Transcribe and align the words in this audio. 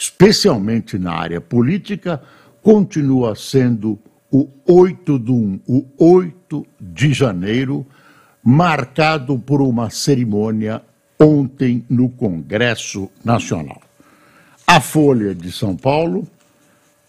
especialmente 0.00 0.98
na 0.98 1.12
área 1.12 1.42
política, 1.42 2.22
continua 2.62 3.34
sendo 3.36 3.98
o 4.32 4.48
8 4.66 5.18
do 5.18 5.34
1, 5.34 5.60
o 5.66 5.86
8 5.98 6.66
de 6.80 7.12
janeiro, 7.12 7.86
marcado 8.42 9.38
por 9.38 9.60
uma 9.60 9.90
cerimônia 9.90 10.80
ontem 11.20 11.84
no 11.90 12.08
Congresso 12.08 13.10
Nacional. 13.22 13.82
A 14.66 14.80
Folha 14.80 15.34
de 15.34 15.52
São 15.52 15.76
Paulo 15.76 16.26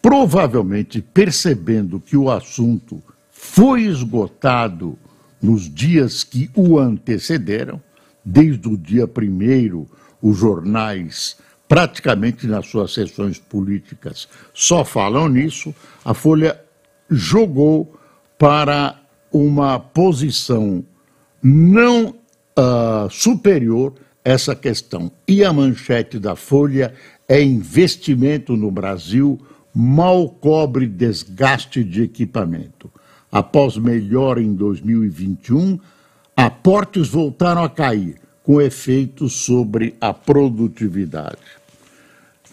provavelmente 0.01 1.01
percebendo 1.01 1.97
que 1.97 2.17
o 2.17 2.29
assunto 2.29 3.01
foi 3.31 3.83
esgotado 3.83 4.97
nos 5.41 5.73
dias 5.73 6.25
que 6.25 6.49
o 6.53 6.77
antecederam, 6.77 7.81
desde 8.25 8.67
o 8.67 8.75
dia 8.75 9.07
primeiro, 9.07 9.87
os 10.21 10.37
jornais, 10.37 11.37
praticamente 11.71 12.47
nas 12.47 12.67
suas 12.67 12.93
sessões 12.93 13.39
políticas, 13.39 14.27
só 14.53 14.83
falam 14.83 15.29
nisso, 15.29 15.73
a 16.03 16.13
Folha 16.13 16.59
jogou 17.09 17.97
para 18.37 18.99
uma 19.31 19.79
posição 19.79 20.83
não 21.41 22.09
uh, 22.09 23.09
superior 23.09 23.93
essa 24.21 24.53
questão. 24.53 25.09
E 25.25 25.45
a 25.45 25.53
manchete 25.53 26.19
da 26.19 26.35
Folha 26.35 26.93
é 27.25 27.41
investimento 27.41 28.57
no 28.57 28.69
Brasil 28.69 29.39
mal 29.73 30.27
cobre 30.27 30.85
desgaste 30.85 31.85
de 31.85 32.03
equipamento. 32.03 32.91
Após 33.31 33.77
melhor 33.77 34.37
em 34.37 34.53
2021, 34.53 35.79
aportes 36.35 37.07
voltaram 37.07 37.63
a 37.63 37.69
cair, 37.69 38.17
com 38.43 38.59
efeitos 38.59 39.33
sobre 39.33 39.95
a 40.01 40.13
produtividade. 40.13 41.60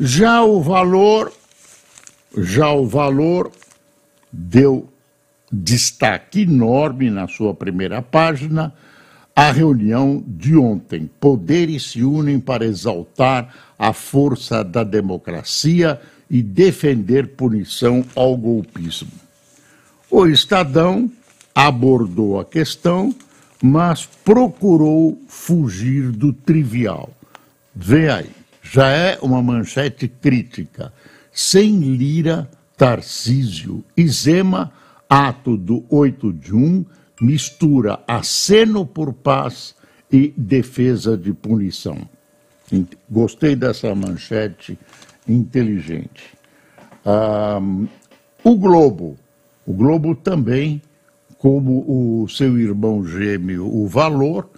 Já 0.01 0.43
o 0.45 0.63
valor, 0.63 1.33
já 2.37 2.71
o 2.71 2.87
valor 2.87 3.51
deu 4.31 4.89
destaque 5.51 6.43
enorme 6.43 7.11
na 7.11 7.27
sua 7.27 7.53
primeira 7.53 8.01
página 8.01 8.73
a 9.35 9.51
reunião 9.51 10.23
de 10.27 10.57
ontem. 10.57 11.11
Poderes 11.19 11.91
se 11.91 12.05
unem 12.05 12.39
para 12.39 12.65
exaltar 12.65 13.55
a 13.79 13.93
força 13.93 14.63
da 14.63 14.85
democracia 14.85 16.01
e 16.31 16.43
defender 16.43 17.29
punição 17.29 18.05
ao 18.15 18.37
golpismo. 18.37 19.11
O 20.11 20.27
Estadão 20.27 21.11
abordou 21.55 22.39
a 22.39 22.45
questão, 22.45 23.15
mas 23.63 24.07
procurou 24.25 25.21
fugir 25.27 26.13
do 26.13 26.33
trivial. 26.33 27.11
Vê 27.75 28.11
aí, 28.11 28.31
já 28.71 28.89
é 28.91 29.19
uma 29.23 29.43
manchete 29.43 30.09
crítica. 30.09 30.93
Sem 31.33 31.79
Lira, 31.79 32.49
Tarcísio 32.77 33.85
e 33.97 34.07
Zema, 34.09 34.73
ato 35.09 35.57
do 35.57 35.85
8 35.89 36.33
de 36.33 36.55
1, 36.55 36.85
mistura 37.21 37.99
aceno 38.07 38.85
por 38.85 39.13
paz 39.13 39.75
e 40.13 40.33
defesa 40.37 41.17
de 41.17 41.33
punição. 41.33 41.99
Gostei 43.11 43.57
dessa 43.57 43.95
manchete 43.95 44.79
inteligente. 45.27 46.37
o 48.45 48.57
Globo, 48.57 49.17
o 49.67 49.73
Globo 49.73 50.15
também, 50.15 50.83
como 51.39 51.85
o 52.23 52.29
seu 52.29 52.59
irmão 52.59 53.07
gêmeo, 53.07 53.67
o 53.67 53.87
Valor, 53.87 54.51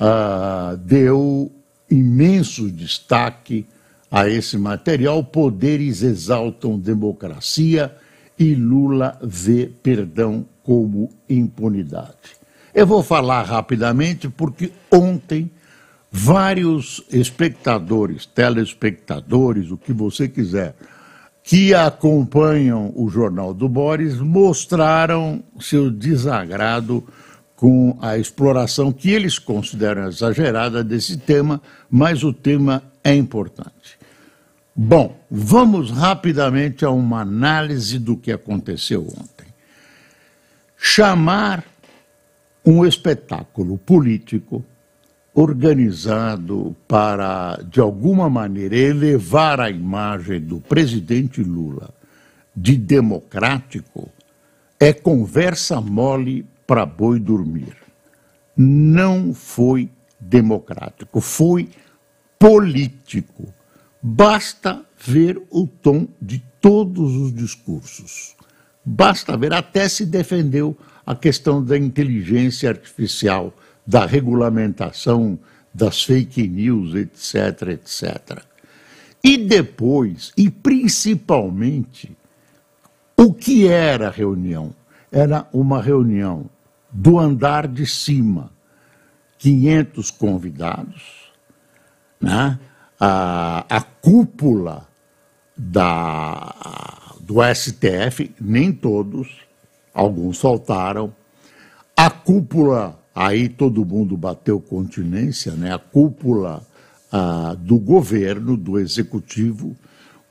uh, 0.00 0.76
deu 0.78 1.50
imenso 1.90 2.70
destaque 2.70 3.66
a 4.10 4.28
esse 4.28 4.56
material. 4.56 5.22
Poderes 5.24 6.02
exaltam 6.02 6.78
democracia 6.78 7.94
e 8.38 8.54
Lula 8.54 9.18
vê 9.22 9.70
perdão 9.82 10.46
como 10.62 11.10
impunidade. 11.28 12.36
Eu 12.74 12.86
vou 12.86 13.02
falar 13.02 13.42
rapidamente 13.42 14.28
porque 14.28 14.72
ontem 14.90 15.50
vários 16.10 17.02
espectadores, 17.10 18.26
telespectadores, 18.26 19.70
o 19.70 19.76
que 19.76 19.92
você 19.92 20.28
quiser, 20.28 20.74
que 21.42 21.74
acompanham 21.74 22.92
o 22.96 23.08
Jornal 23.08 23.52
do 23.52 23.68
Boris 23.68 24.18
mostraram 24.18 25.42
seu 25.60 25.90
desagrado 25.90 27.04
com 27.56 27.96
a 28.00 28.18
exploração 28.18 28.92
que 28.92 29.10
eles 29.10 29.38
consideram 29.38 30.08
exagerada 30.08 30.82
desse 30.82 31.16
tema, 31.16 31.62
mas 31.90 32.24
o 32.24 32.32
tema 32.32 32.82
é 33.02 33.14
importante. 33.14 33.98
Bom, 34.74 35.16
vamos 35.30 35.90
rapidamente 35.90 36.84
a 36.84 36.90
uma 36.90 37.20
análise 37.20 37.98
do 37.98 38.16
que 38.16 38.32
aconteceu 38.32 39.02
ontem. 39.02 39.46
Chamar 40.76 41.64
um 42.64 42.84
espetáculo 42.84 43.78
político 43.78 44.64
organizado 45.32 46.74
para, 46.88 47.60
de 47.68 47.80
alguma 47.80 48.30
maneira, 48.30 48.76
elevar 48.76 49.60
a 49.60 49.70
imagem 49.70 50.40
do 50.40 50.60
presidente 50.60 51.42
Lula 51.42 51.90
de 52.56 52.76
democrático, 52.76 54.08
é 54.78 54.92
conversa 54.92 55.80
mole 55.80 56.46
para 56.66 56.86
boi 56.86 57.18
dormir. 57.18 57.76
Não 58.56 59.34
foi 59.34 59.90
democrático, 60.20 61.20
foi 61.20 61.68
político. 62.38 63.52
Basta 64.02 64.84
ver 64.98 65.42
o 65.50 65.66
tom 65.66 66.06
de 66.20 66.42
todos 66.60 67.14
os 67.16 67.34
discursos. 67.34 68.34
Basta 68.84 69.36
ver, 69.36 69.52
até 69.52 69.88
se 69.88 70.04
defendeu 70.04 70.76
a 71.06 71.14
questão 71.14 71.62
da 71.62 71.76
inteligência 71.76 72.68
artificial 72.68 73.52
da 73.86 74.06
regulamentação 74.06 75.38
das 75.72 76.02
fake 76.02 76.46
news, 76.48 76.94
etc, 76.94 77.68
etc. 77.70 78.42
E 79.22 79.36
depois, 79.38 80.32
e 80.36 80.50
principalmente, 80.50 82.16
o 83.16 83.32
que 83.32 83.66
era 83.66 84.08
a 84.08 84.10
reunião? 84.10 84.74
Era 85.10 85.48
uma 85.52 85.80
reunião 85.80 86.48
do 86.94 87.18
andar 87.18 87.68
de 87.68 87.86
cima, 87.86 88.50
500 89.38 90.10
convidados, 90.12 91.32
né? 92.20 92.58
a, 92.98 93.66
a 93.68 93.80
cúpula 93.82 94.88
da, 95.56 96.54
do 97.20 97.36
STF, 97.54 98.34
nem 98.40 98.72
todos, 98.72 99.28
alguns 99.92 100.40
faltaram, 100.40 101.12
a 101.96 102.08
cúpula 102.08 103.04
Aí 103.14 103.48
todo 103.48 103.84
mundo 103.84 104.16
bateu 104.16 104.60
continência, 104.60 105.52
né? 105.52 105.72
a 105.72 105.78
cúpula 105.78 106.66
ah, 107.12 107.54
do 107.56 107.78
governo, 107.78 108.56
do 108.56 108.76
executivo, 108.76 109.76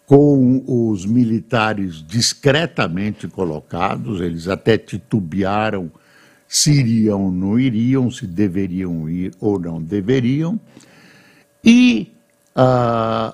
com 0.05 0.61
os 0.67 1.05
militares 1.05 2.05
discretamente 2.05 3.25
colocados, 3.25 4.19
eles 4.19 4.49
até 4.49 4.77
titubearam 4.77 5.89
se 6.53 6.71
iriam 6.71 7.19
ou 7.19 7.31
não 7.31 7.59
iriam, 7.59 8.11
se 8.11 8.27
deveriam 8.27 9.09
ir 9.09 9.33
ou 9.39 9.59
não 9.59 9.81
deveriam, 9.81 10.59
e 11.65 12.11
ah, 12.55 13.33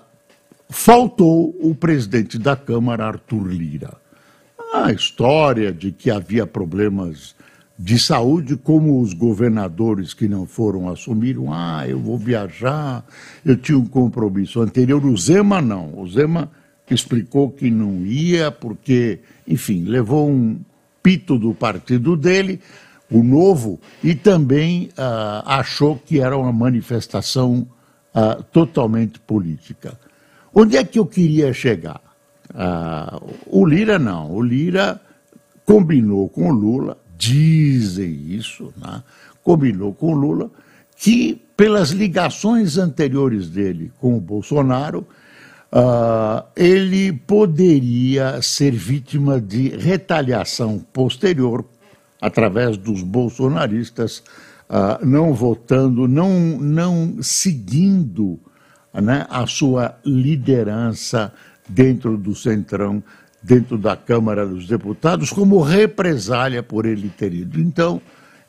faltou 0.70 1.54
o 1.60 1.76
presidente 1.76 2.40
da 2.40 2.56
Câmara, 2.56 3.08
Arthur 3.08 3.46
Lira. 3.46 3.98
A 4.74 4.94
história 4.94 5.74
de 5.74 5.92
que 5.92 6.10
havia 6.10 6.48
problemas 6.48 7.36
de 7.78 8.00
saúde, 8.00 8.56
como 8.56 9.02
os 9.02 9.12
governadores 9.12 10.14
que 10.14 10.30
não 10.30 10.46
foram 10.46 10.88
assumiram, 10.88 11.52
ah, 11.52 11.86
eu 11.86 12.00
vou 12.00 12.18
viajar, 12.18 13.06
eu 13.46 13.58
tinha 13.58 13.78
um 13.78 13.86
compromisso 13.86 14.62
anterior. 14.62 15.06
O 15.06 15.18
Zema 15.18 15.62
não. 15.62 16.00
O 16.00 16.08
Zema 16.08 16.50
explicou 16.90 17.52
que 17.52 17.70
não 17.70 18.06
ia, 18.06 18.50
porque, 18.50 19.20
enfim, 19.46 19.84
levou 19.84 20.30
um 20.30 20.58
pito 21.04 21.38
do 21.38 21.54
partido 21.54 22.16
dele, 22.16 22.62
o 23.12 23.24
novo, 23.24 23.80
e 24.04 24.14
também 24.14 24.90
ah, 24.98 25.44
achou 25.60 25.98
que 25.98 26.20
era 26.20 26.38
uma 26.38 26.54
manifestação 26.54 27.68
ah, 28.14 28.44
totalmente 28.52 29.20
política. 29.20 30.00
Onde 30.54 30.78
é 30.78 30.84
que 30.84 31.00
eu 31.00 31.06
queria 31.06 31.54
chegar? 31.54 32.02
Ah, 32.54 33.20
o 33.48 33.66
Lira 33.66 33.98
não. 33.98 34.32
O 34.32 34.42
Lira 34.42 35.02
combinou 35.66 36.30
com 36.30 36.50
o 36.50 36.54
Lula, 36.54 36.98
dizem 37.18 38.12
isso, 38.32 38.74
né? 38.78 39.04
combinou 39.44 39.94
com 39.94 40.14
o 40.14 40.16
Lula, 40.16 40.52
que 40.96 41.42
pelas 41.56 41.90
ligações 41.90 42.78
anteriores 42.78 43.50
dele 43.50 43.92
com 44.00 44.16
o 44.16 44.20
Bolsonaro, 44.22 45.08
uh, 45.72 46.44
ele 46.56 47.12
poderia 47.12 48.42
ser 48.42 48.72
vítima 48.72 49.40
de 49.40 49.70
retaliação 49.70 50.80
posterior 50.94 51.66
através 52.22 52.78
dos 52.78 53.02
bolsonaristas 53.02 54.24
uh, 54.70 55.06
não 55.06 55.34
votando, 55.34 56.08
não, 56.08 56.30
não 56.60 57.18
seguindo 57.22 58.40
né, 58.94 59.26
a 59.30 59.46
sua 59.48 59.98
liderança 60.06 61.34
dentro 61.68 62.18
do 62.18 62.36
Centrão, 62.36 63.04
dentro 63.42 63.78
da 63.78 63.96
Câmara 63.96 64.46
dos 64.46 64.68
Deputados, 64.68 65.32
como 65.32 65.62
represália 65.62 66.62
por 66.62 66.86
ele 66.86 67.10
ter 67.10 67.34
ido. 67.34 67.60
Então, 67.60 68.02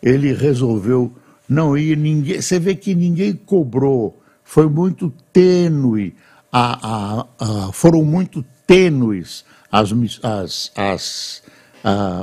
ele 0.03 0.33
resolveu 0.33 1.15
não 1.49 1.77
ir, 1.77 1.97
ninguém. 1.97 2.41
Você 2.41 2.59
vê 2.59 2.75
que 2.75 2.95
ninguém 2.95 3.35
cobrou, 3.35 4.21
foi 4.43 4.69
muito 4.69 5.13
tênue, 5.33 6.15
a, 6.51 7.21
a, 7.21 7.27
a, 7.39 7.73
foram 7.73 8.05
muito 8.05 8.45
tênues 8.67 9.45
as, 9.71 9.93
as, 10.23 10.73
as 10.77 11.43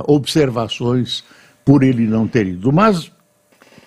observações 0.06 1.24
por 1.68 1.82
ele 1.82 2.06
não 2.06 2.26
ter 2.26 2.46
ido. 2.46 2.72
Mas, 2.72 3.12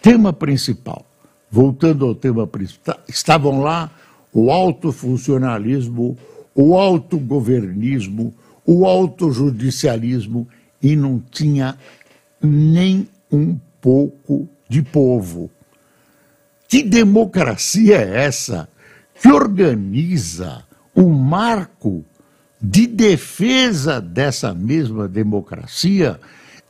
tema 0.04 0.31
principal, 0.31 1.04
voltando 1.50 2.06
ao 2.06 2.13
tema 2.13 2.45
principal, 2.45 3.00
estavam 3.07 3.60
lá 3.62 3.89
o 4.31 4.51
alto 4.51 4.92
funcionalismo 4.92 6.16
o 6.56 6.78
autogovernismo, 6.78 8.33
o 8.66 8.86
autojudicialismo 8.86 10.48
e 10.81 10.95
não 10.95 11.19
tinha 11.31 11.78
nem 12.42 13.07
um 13.31 13.57
pouco 13.80 14.48
de 14.68 14.81
povo. 14.81 15.50
Que 16.68 16.84
democracia 16.84 17.98
é 17.98 18.25
essa 18.25 18.69
que 19.22 19.30
organiza 19.30 20.63
um 20.95 21.10
marco 21.10 22.04
de 22.62 22.86
defesa 22.86 24.00
dessa 24.00 24.54
mesma 24.54 25.07
democracia 25.07 26.19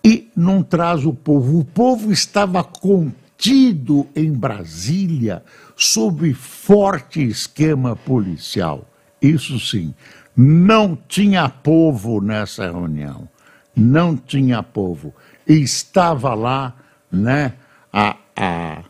e 0.04 0.30
não 0.36 0.64
traz 0.64 1.06
o 1.06 1.14
povo? 1.14 1.60
O 1.60 1.66
povo 1.66 2.12
estava 2.12 2.64
contido 2.64 4.08
em 4.16 4.32
Brasília 4.32 5.44
sob 5.76 6.34
forte 6.34 7.22
esquema 7.22 7.96
policial. 7.96 8.88
Isso 9.22 9.60
sim, 9.60 9.94
não 10.36 10.98
tinha 11.08 11.48
povo 11.50 12.22
nessa 12.22 12.66
reunião, 12.66 13.28
não 13.76 14.16
tinha 14.16 14.64
povo. 14.64 15.14
Estava 15.48 16.34
lá 16.34 16.76
né, 17.12 17.54
a, 17.92 18.18
a, 18.36 18.84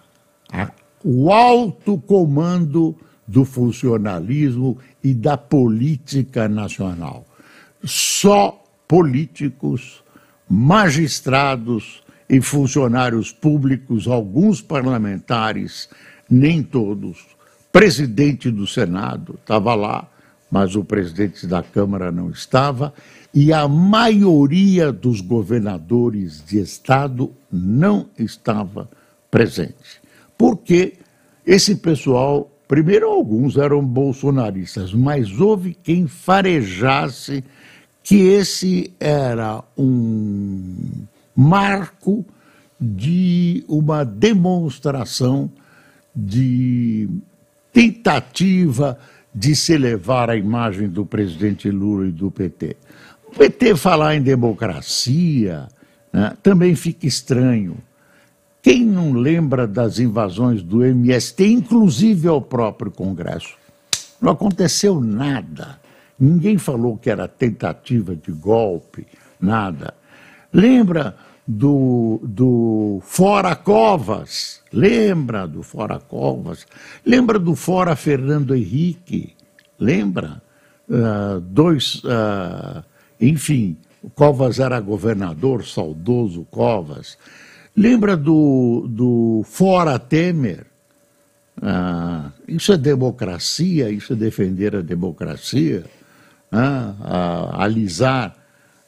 a, 0.52 0.72
o 1.04 1.32
alto 1.32 1.98
comando 1.98 2.96
do 3.28 3.46
funcionalismo 3.46 4.78
e 5.04 5.14
da 5.14 5.38
política 5.38 6.48
nacional. 6.48 7.26
Só 7.84 8.64
políticos, 8.88 10.04
magistrados 10.54 12.04
e 12.30 12.42
funcionários 12.42 13.32
públicos, 13.32 14.06
alguns 14.06 14.62
parlamentares, 14.62 15.88
nem 16.30 16.62
todos. 16.62 17.26
Presidente 17.72 18.52
do 18.52 18.68
Senado 18.68 19.40
estava 19.40 19.74
lá, 19.74 20.10
mas 20.52 20.76
o 20.76 20.84
presidente 20.84 21.48
da 21.48 21.64
Câmara 21.64 22.12
não 22.12 22.30
estava, 22.30 22.94
e 23.34 23.54
a 23.54 23.66
maioria 23.66 24.92
dos 24.92 25.22
governadores 25.22 26.44
de 26.46 26.60
estado 26.60 27.32
não 27.50 28.08
estava 28.20 28.90
presente. 29.32 30.02
Porque 30.38 30.96
esse 31.48 31.76
pessoal, 31.78 32.52
primeiro 32.68 33.08
alguns 33.08 33.56
eram 33.56 33.82
bolsonaristas, 33.82 34.94
mas 34.94 35.40
houve 35.40 35.78
quem 35.82 36.08
farejasse 36.08 37.42
que 38.04 38.16
esse 38.16 38.94
era 39.00 39.64
um 39.78 41.06
marco 41.36 42.26
de 42.80 43.64
uma 43.68 44.04
demonstração 44.04 45.52
de 46.16 47.08
tentativa 47.72 48.98
de 49.34 49.56
se 49.56 49.74
elevar 49.74 50.30
a 50.30 50.36
imagem 50.36 50.90
do 50.90 51.06
presidente 51.06 51.70
Lula 51.70 52.08
e 52.08 52.12
do 52.12 52.30
PT. 52.30 52.76
O 53.28 53.32
PT 53.38 53.76
falar 53.76 54.16
em 54.16 54.22
democracia 54.22 55.68
né, 56.12 56.36
também 56.44 56.76
fica 56.76 57.08
estranho. 57.08 57.78
Quem 58.62 58.86
não 58.86 59.14
lembra 59.14 59.66
das 59.66 60.00
invasões 60.00 60.62
do 60.62 60.84
MST, 60.84 61.48
inclusive 61.48 62.28
ao 62.28 62.42
próprio 62.42 62.92
Congresso? 62.92 63.56
Não 64.22 64.34
aconteceu 64.34 65.00
nada. 65.00 65.80
Ninguém 66.22 66.60
falou 66.60 66.98
que 66.98 67.10
era 67.10 67.28
tentativa 67.28 68.16
de 68.16 68.32
golpe, 68.32 69.08
nada. 69.40 69.96
Lembra 70.54 71.16
do, 71.48 72.22
do 72.24 73.02
Fora 73.04 73.56
Covas, 73.56 74.62
lembra 74.72 75.48
do 75.48 75.64
Fora 75.64 76.00
Covas, 76.00 76.68
lembra 77.04 77.40
do 77.40 77.56
Fora 77.56 77.96
Fernando 77.96 78.56
Henrique, 78.56 79.34
lembra? 79.80 80.40
Uh, 80.88 81.40
dois, 81.42 82.04
uh, 82.04 82.84
enfim, 83.20 83.76
Covas 84.14 84.60
era 84.60 84.80
governador, 84.80 85.66
saudoso 85.66 86.46
Covas. 86.52 87.18
Lembra 87.76 88.16
do, 88.16 88.86
do 88.88 89.42
Fora 89.46 89.98
Temer? 89.98 90.68
Uh, 91.58 92.32
isso 92.48 92.74
é 92.74 92.78
democracia, 92.78 93.90
isso 93.90 94.14
é 94.14 94.16
defender 94.16 94.76
a 94.76 94.82
democracia, 94.82 95.84
alisar 97.54 98.36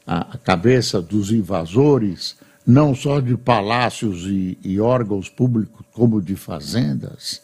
a 0.06 0.38
cabeça 0.38 1.02
dos 1.02 1.32
invasores, 1.32 2.36
não 2.66 2.94
só 2.94 3.20
de 3.20 3.38
palácios 3.38 4.26
e, 4.26 4.58
e 4.64 4.80
órgãos 4.80 5.30
públicos, 5.30 5.86
como 5.94 6.22
de 6.22 6.36
fazendas, 6.36 7.42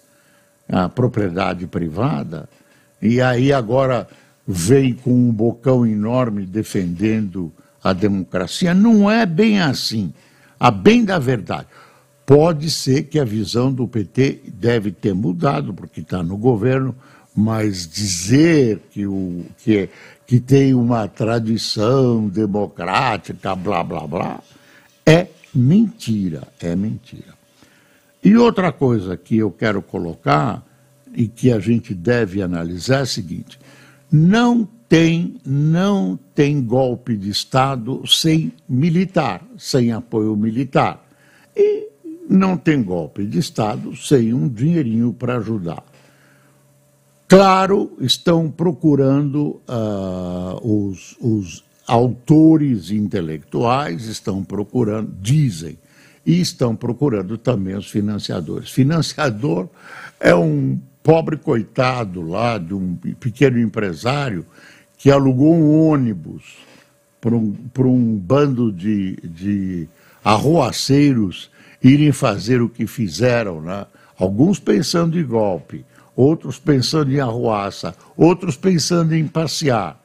a 0.67 0.89
propriedade 0.89 1.65
privada, 1.67 2.49
e 3.01 3.21
aí 3.21 3.53
agora 3.53 4.07
vem 4.45 4.93
com 4.93 5.11
um 5.11 5.31
bocão 5.31 5.85
enorme 5.85 6.45
defendendo 6.45 7.51
a 7.83 7.93
democracia. 7.93 8.73
Não 8.73 9.09
é 9.09 9.25
bem 9.25 9.61
assim. 9.61 10.13
A 10.59 10.69
bem 10.69 11.05
da 11.05 11.17
verdade. 11.17 11.67
Pode 12.25 12.69
ser 12.69 13.03
que 13.03 13.17
a 13.17 13.25
visão 13.25 13.71
do 13.71 13.87
PT 13.87 14.41
deve 14.53 14.91
ter 14.91 15.13
mudado, 15.13 15.73
porque 15.73 16.01
está 16.01 16.21
no 16.21 16.37
governo, 16.37 16.95
mas 17.39 17.87
dizer 17.87 18.81
que, 18.91 19.07
o, 19.07 19.45
que, 19.59 19.89
que 20.27 20.41
tem 20.41 20.73
uma 20.73 21.07
tradição 21.07 22.27
democrática, 22.27 23.55
blá, 23.55 23.81
blá, 23.81 24.05
blá, 24.05 24.43
é 25.05 25.27
mentira, 25.55 26.45
é 26.59 26.75
mentira. 26.75 27.33
E 28.21 28.35
outra 28.35 28.73
coisa 28.73 29.15
que 29.15 29.37
eu 29.37 29.49
quero 29.49 29.81
colocar 29.81 30.61
e 31.15 31.29
que 31.29 31.49
a 31.49 31.59
gente 31.59 31.93
deve 31.93 32.41
analisar 32.41 32.99
é 32.99 33.01
a 33.03 33.05
seguinte: 33.05 33.57
não 34.11 34.67
tem, 34.89 35.37
não 35.45 36.19
tem 36.35 36.61
golpe 36.61 37.15
de 37.15 37.29
Estado 37.29 38.05
sem 38.05 38.51
militar, 38.67 39.41
sem 39.57 39.93
apoio 39.93 40.35
militar. 40.35 41.07
E 41.55 41.87
não 42.29 42.57
tem 42.57 42.83
golpe 42.83 43.25
de 43.25 43.39
Estado 43.39 43.95
sem 43.95 44.33
um 44.33 44.49
dinheirinho 44.49 45.13
para 45.13 45.37
ajudar. 45.37 45.88
Claro, 47.29 47.95
estão 48.01 48.49
procurando 48.49 49.61
uh, 49.69 50.59
os, 50.67 51.15
os 51.21 51.63
autores 51.87 52.89
intelectuais 52.89 54.07
estão 54.07 54.43
procurando, 54.43 55.13
dizem, 55.21 55.77
e 56.25 56.41
estão 56.41 56.75
procurando 56.75 57.37
também 57.37 57.75
os 57.75 57.87
financiadores. 57.87 58.71
Financiador 58.71 59.69
é 60.19 60.33
um 60.33 60.79
pobre 61.03 61.37
coitado 61.37 62.23
lá 62.23 62.57
de 62.57 62.73
um 62.73 62.95
pequeno 63.19 63.59
empresário 63.59 64.43
que 64.97 65.11
alugou 65.11 65.53
um 65.53 65.87
ônibus 65.87 66.57
para 67.21 67.35
um, 67.35 67.55
um 67.79 68.15
bando 68.17 68.71
de, 68.71 69.17
de 69.23 69.87
arruaceiros 70.23 71.51
irem 71.83 72.11
fazer 72.11 72.59
o 72.59 72.67
que 72.67 72.87
fizeram, 72.87 73.61
né? 73.61 73.85
alguns 74.17 74.59
pensando 74.59 75.19
em 75.19 75.23
golpe, 75.23 75.85
outros 76.19 76.59
pensando 76.59 77.13
em 77.13 77.19
arruaça, 77.21 77.95
outros 78.17 78.57
pensando 78.57 79.15
em 79.15 79.25
passear 79.25 79.97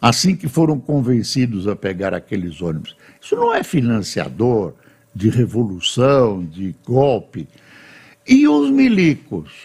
assim 0.00 0.34
que 0.34 0.48
foram 0.48 0.78
convencidos 0.78 1.66
a 1.68 1.76
pegar 1.76 2.14
aqueles 2.14 2.60
ônibus. 2.62 2.96
Isso 3.20 3.36
não 3.36 3.54
é 3.54 3.62
financiador 3.62 4.74
de 5.14 5.28
revolução, 5.28 6.44
de 6.44 6.74
golpe. 6.86 7.48
E 8.26 8.48
os 8.48 8.70
milicos? 8.70 9.62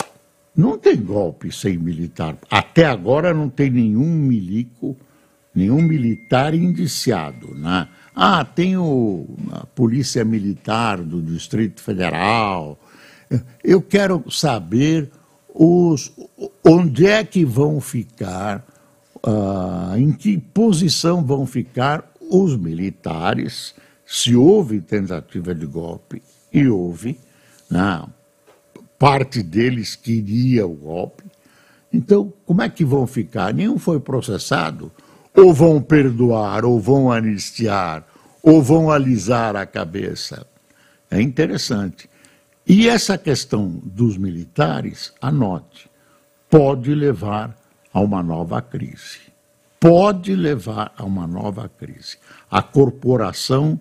Não 0.55 0.77
tem 0.77 0.97
golpe 0.97 1.51
sem 1.51 1.77
militar. 1.77 2.37
Até 2.49 2.85
agora 2.85 3.33
não 3.33 3.49
tem 3.49 3.69
nenhum 3.69 4.13
milico, 4.13 4.97
nenhum 5.53 5.81
militar 5.81 6.53
indiciado. 6.53 7.53
Né? 7.53 7.87
Ah, 8.15 8.43
tem 8.43 8.77
o, 8.77 9.27
a 9.51 9.65
Polícia 9.65 10.23
Militar 10.23 11.01
do 11.01 11.21
Distrito 11.21 11.81
Federal. 11.81 12.79
Eu 13.63 13.81
quero 13.81 14.23
saber 14.31 15.11
os, 15.57 16.11
onde 16.63 17.07
é 17.07 17.23
que 17.23 17.45
vão 17.45 17.79
ficar, 17.79 18.65
uh, 19.25 19.97
em 19.97 20.11
que 20.11 20.37
posição 20.37 21.23
vão 21.23 21.45
ficar 21.45 22.11
os 22.29 22.57
militares, 22.57 23.73
se 24.05 24.35
houve 24.35 24.81
tentativa 24.81 25.55
de 25.55 25.65
golpe, 25.65 26.21
e 26.51 26.67
houve, 26.67 27.19
né? 27.69 28.05
parte 28.99 29.41
deles 29.41 29.95
queria 29.95 30.67
o 30.67 30.73
golpe. 30.73 31.23
Então, 31.91 32.33
como 32.45 32.61
é 32.61 32.69
que 32.69 32.83
vão 32.83 33.07
ficar? 33.07 33.53
Nenhum 33.53 33.77
foi 33.77 33.99
processado 33.99 34.91
ou 35.35 35.53
vão 35.53 35.81
perdoar, 35.81 36.63
ou 36.63 36.79
vão 36.79 37.11
anistiar, 37.11 38.07
ou 38.41 38.61
vão 38.61 38.89
alisar 38.89 39.55
a 39.55 39.65
cabeça. 39.65 40.47
É 41.11 41.21
interessante. 41.21 42.09
E 42.67 42.89
essa 42.89 43.17
questão 43.17 43.79
dos 43.83 44.17
militares, 44.17 45.13
anote, 45.21 45.89
pode 46.49 46.93
levar 46.95 47.55
a 47.93 47.99
uma 47.99 48.23
nova 48.23 48.61
crise. 48.61 49.19
Pode 49.79 50.35
levar 50.35 50.91
a 50.97 51.03
uma 51.03 51.27
nova 51.27 51.69
crise. 51.69 52.17
A 52.49 52.63
corporação 52.63 53.79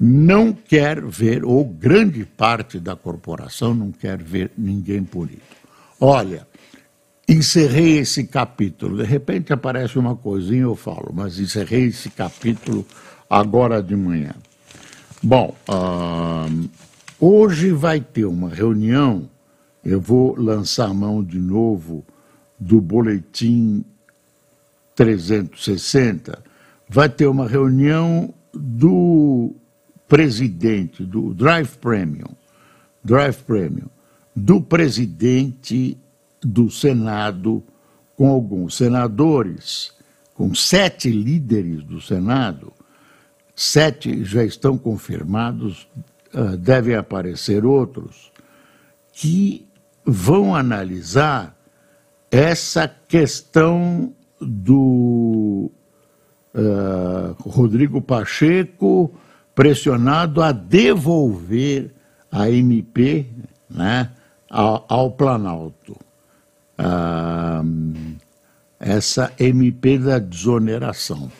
não 0.00 0.52
quer 0.52 1.04
ver, 1.04 1.44
ou 1.44 1.64
grande 1.64 2.24
parte 2.24 2.80
da 2.80 2.96
corporação 2.96 3.74
não 3.74 3.92
quer 3.92 4.16
ver 4.22 4.50
ninguém 4.56 5.04
punido. 5.04 5.42
Olha, 6.00 6.46
encerrei 7.28 7.98
esse 7.98 8.24
capítulo. 8.24 8.96
De 8.96 9.04
repente 9.04 9.52
aparece 9.52 9.98
uma 9.98 10.16
coisinha, 10.16 10.62
eu 10.62 10.74
falo, 10.74 11.10
mas 11.12 11.38
encerrei 11.38 11.84
esse 11.84 12.10
capítulo 12.10 12.86
agora 13.28 13.82
de 13.82 13.94
manhã. 13.94 14.34
Bom, 15.22 15.54
uh, 15.68 16.68
hoje 17.20 17.70
vai 17.70 18.00
ter 18.00 18.24
uma 18.24 18.48
reunião, 18.48 19.28
eu 19.84 20.00
vou 20.00 20.34
lançar 20.38 20.88
a 20.88 20.94
mão 20.94 21.22
de 21.22 21.38
novo 21.38 22.04
do 22.58 22.80
boletim 22.80 23.84
360, 24.94 26.42
vai 26.88 27.08
ter 27.08 27.26
uma 27.26 27.48
reunião 27.48 28.32
do 28.52 29.54
presidente 30.08 31.02
do 31.02 31.34
Drive 31.34 31.76
Premium, 31.78 32.30
Drive 33.02 33.42
Premium, 33.42 33.88
do 34.34 34.60
presidente 34.60 35.98
do 36.40 36.70
Senado 36.70 37.62
com 38.16 38.28
alguns 38.28 38.76
senadores, 38.76 39.92
com 40.34 40.54
sete 40.54 41.10
líderes 41.10 41.82
do 41.82 42.00
Senado, 42.00 42.72
sete 43.54 44.24
já 44.24 44.44
estão 44.44 44.76
confirmados, 44.76 45.88
devem 46.58 46.96
aparecer 46.96 47.64
outros, 47.64 48.32
que 49.12 49.66
vão 50.04 50.54
analisar 50.54 51.56
essa 52.30 52.88
questão 52.88 54.12
do 54.40 55.70
uh, 56.54 57.36
Rodrigo 57.40 58.00
Pacheco 58.02 59.14
pressionado 59.54 60.42
a 60.42 60.50
devolver 60.50 61.92
a 62.30 62.50
MP 62.50 63.26
né, 63.70 64.10
ao, 64.50 64.84
ao 64.88 65.10
Planalto 65.12 65.96
ah, 66.76 67.62
essa 68.78 69.32
MP 69.38 69.98
da 69.98 70.18
desoneração. 70.18 71.30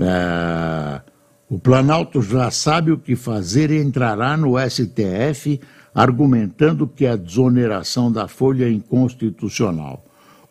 Ah, 0.00 1.02
o 1.48 1.58
Planalto 1.58 2.20
já 2.20 2.50
sabe 2.50 2.90
o 2.90 2.98
que 2.98 3.14
fazer 3.14 3.70
e 3.70 3.80
entrará 3.80 4.36
no 4.36 4.54
STF 4.58 5.60
argumentando 5.94 6.86
que 6.86 7.06
a 7.06 7.16
desoneração 7.16 8.10
da 8.10 8.26
Folha 8.28 8.66
é 8.66 8.70
inconstitucional. 8.70 10.04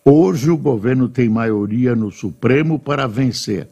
Hoje 0.04 0.50
o 0.50 0.58
governo 0.58 1.10
tem 1.10 1.28
maioria 1.28 1.96
no 1.96 2.12
Supremo 2.12 2.80
para 2.80 3.08
vencer. 3.08 3.68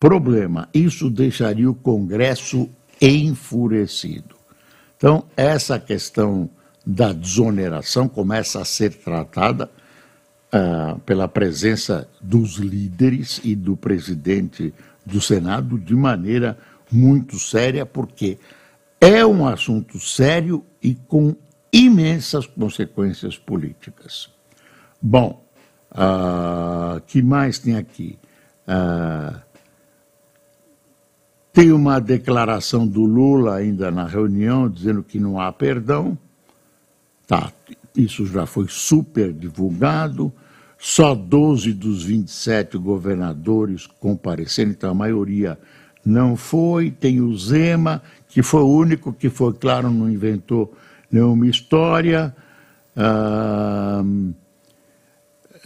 Problema: 0.00 0.68
isso 0.74 1.08
deixaria 1.08 1.70
o 1.70 1.74
Congresso 1.74 2.68
enfurecido. 3.00 4.34
Então, 4.96 5.24
essa 5.36 5.78
questão 5.78 6.50
da 6.84 7.12
desoneração 7.12 8.08
começa 8.08 8.60
a 8.60 8.64
ser 8.64 8.94
tratada 8.94 9.70
uh, 10.52 10.98
pela 11.00 11.28
presença 11.28 12.08
dos 12.20 12.56
líderes 12.56 13.40
e 13.44 13.54
do 13.54 13.76
presidente 13.76 14.72
do 15.06 15.20
Senado 15.20 15.78
de 15.78 15.94
maneira 15.94 16.58
muito 16.90 17.38
séria, 17.38 17.86
porque 17.86 18.38
é 19.00 19.24
um 19.24 19.46
assunto 19.46 19.98
sério 20.00 20.64
e 20.82 20.94
com 20.94 21.34
imensas 21.72 22.46
consequências 22.46 23.38
políticas. 23.38 24.28
Bom, 25.00 25.44
uh, 25.92 27.00
que 27.06 27.22
mais 27.22 27.58
tem 27.58 27.76
aqui? 27.76 28.18
Uh, 28.66 29.38
tem 31.52 31.72
uma 31.72 32.00
declaração 32.00 32.86
do 32.86 33.02
Lula 33.02 33.56
ainda 33.56 33.90
na 33.90 34.04
reunião 34.06 34.68
dizendo 34.68 35.02
que 35.02 35.18
não 35.18 35.40
há 35.40 35.52
perdão. 35.52 36.18
Tá, 37.26 37.52
isso 37.94 38.26
já 38.26 38.44
foi 38.44 38.66
super 38.68 39.32
divulgado. 39.32 40.32
Só 40.78 41.14
12 41.14 41.72
dos 41.72 42.04
27 42.04 42.76
governadores 42.76 43.86
compareceram, 43.86 44.70
então 44.70 44.90
a 44.90 44.94
maioria 44.94 45.58
não 46.04 46.36
foi. 46.36 46.90
Tem 46.90 47.20
o 47.20 47.36
Zema, 47.36 48.02
que 48.28 48.42
foi 48.42 48.60
o 48.60 48.68
único 48.68 49.12
que 49.12 49.28
foi, 49.28 49.52
claro, 49.54 49.90
não 49.90 50.10
inventou 50.10 50.74
nenhuma 51.10 51.46
história. 51.46 52.34
Ah, 52.94 54.04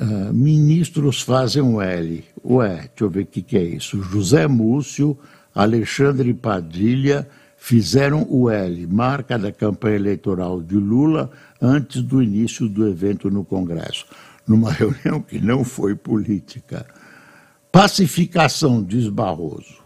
ah, 0.00 0.32
ministros 0.32 1.20
fazem 1.20 1.60
um 1.60 1.80
L. 1.80 2.24
Ué, 2.42 2.76
deixa 2.76 2.90
eu 3.00 3.10
ver 3.10 3.24
o 3.24 3.26
que, 3.26 3.42
que 3.42 3.58
é 3.58 3.62
isso. 3.62 4.02
José 4.02 4.46
Múcio, 4.46 5.18
Alexandre 5.54 6.32
Padilha 6.32 7.28
fizeram 7.58 8.26
o 8.30 8.48
L, 8.48 8.86
marca 8.86 9.38
da 9.38 9.52
campanha 9.52 9.96
eleitoral 9.96 10.62
de 10.62 10.76
Lula, 10.76 11.30
antes 11.60 12.00
do 12.00 12.22
início 12.22 12.66
do 12.66 12.88
evento 12.88 13.30
no 13.30 13.44
Congresso, 13.44 14.06
numa 14.50 14.72
reunião 14.74 15.22
que 15.22 15.38
não 15.38 15.62
foi 15.62 15.94
política. 15.94 16.84
Pacificação, 17.70 18.82
diz 18.82 19.08
Barroso. 19.08 19.78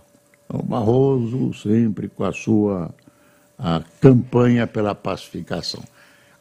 O 0.49 0.57
então, 0.57 0.67
Barroso 0.67 1.53
sempre 1.53 2.09
com 2.09 2.25
a 2.25 2.33
sua 2.33 2.95
a 3.59 3.83
campanha 4.01 4.67
pela 4.67 4.95
pacificação. 4.95 5.83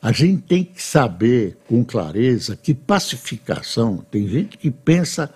A 0.02 0.12
gente 0.12 0.42
tem 0.44 0.64
que 0.64 0.82
saber 0.82 1.58
com 1.68 1.84
clareza 1.84 2.56
que 2.56 2.74
pacificação, 2.74 4.04
tem 4.10 4.28
gente 4.28 4.58
que 4.58 4.72
pensa 4.72 5.30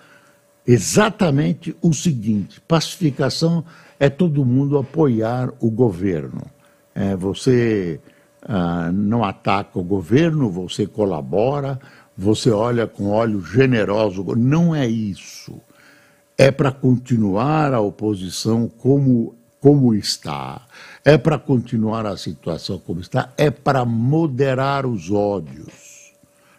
exatamente 0.66 1.76
o 1.80 1.92
seguinte: 1.92 2.60
pacificação 2.62 3.64
é 4.00 4.08
todo 4.08 4.44
mundo 4.44 4.78
apoiar 4.78 5.50
o 5.60 5.70
governo. 5.70 6.42
É, 6.94 7.14
você 7.14 8.00
ah, 8.42 8.90
não 8.92 9.24
ataca 9.24 9.78
o 9.78 9.84
governo, 9.84 10.50
você 10.50 10.86
colabora, 10.86 11.78
você 12.20 12.50
olha 12.50 12.84
com 12.84 13.10
olho 13.10 13.40
generoso. 13.40 14.24
Não 14.36 14.74
é 14.74 14.88
isso. 14.88 15.60
É 16.36 16.50
para 16.50 16.72
continuar 16.72 17.72
a 17.72 17.80
oposição 17.80 18.68
como, 18.68 19.36
como 19.60 19.94
está. 19.94 20.66
É 21.04 21.16
para 21.16 21.38
continuar 21.38 22.04
a 22.04 22.16
situação 22.16 22.80
como 22.80 23.00
está. 23.00 23.32
É 23.36 23.52
para 23.52 23.84
moderar 23.84 24.84
os 24.84 25.12
ódios. 25.12 26.12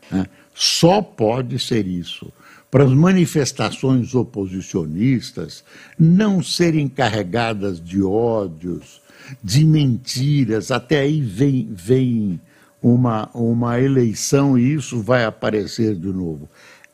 Né? 0.09 0.25
Só 0.55 1.01
pode 1.01 1.59
ser 1.59 1.85
isso 1.85 2.31
para 2.71 2.83
as 2.83 2.91
manifestações 2.91 4.13
oposicionistas 4.13 5.63
não 5.97 6.41
serem 6.41 6.87
carregadas 6.87 7.83
de 7.83 8.01
ódios, 8.01 9.01
de 9.43 9.65
mentiras. 9.65 10.69
Até 10.69 10.99
aí 10.99 11.19
vem, 11.19 11.67
vem 11.71 12.39
uma, 12.81 13.29
uma 13.33 13.79
eleição 13.79 14.57
e 14.57 14.73
isso 14.73 15.01
vai 15.01 15.25
aparecer 15.25 15.95
de 15.95 16.07
novo. 16.07 16.49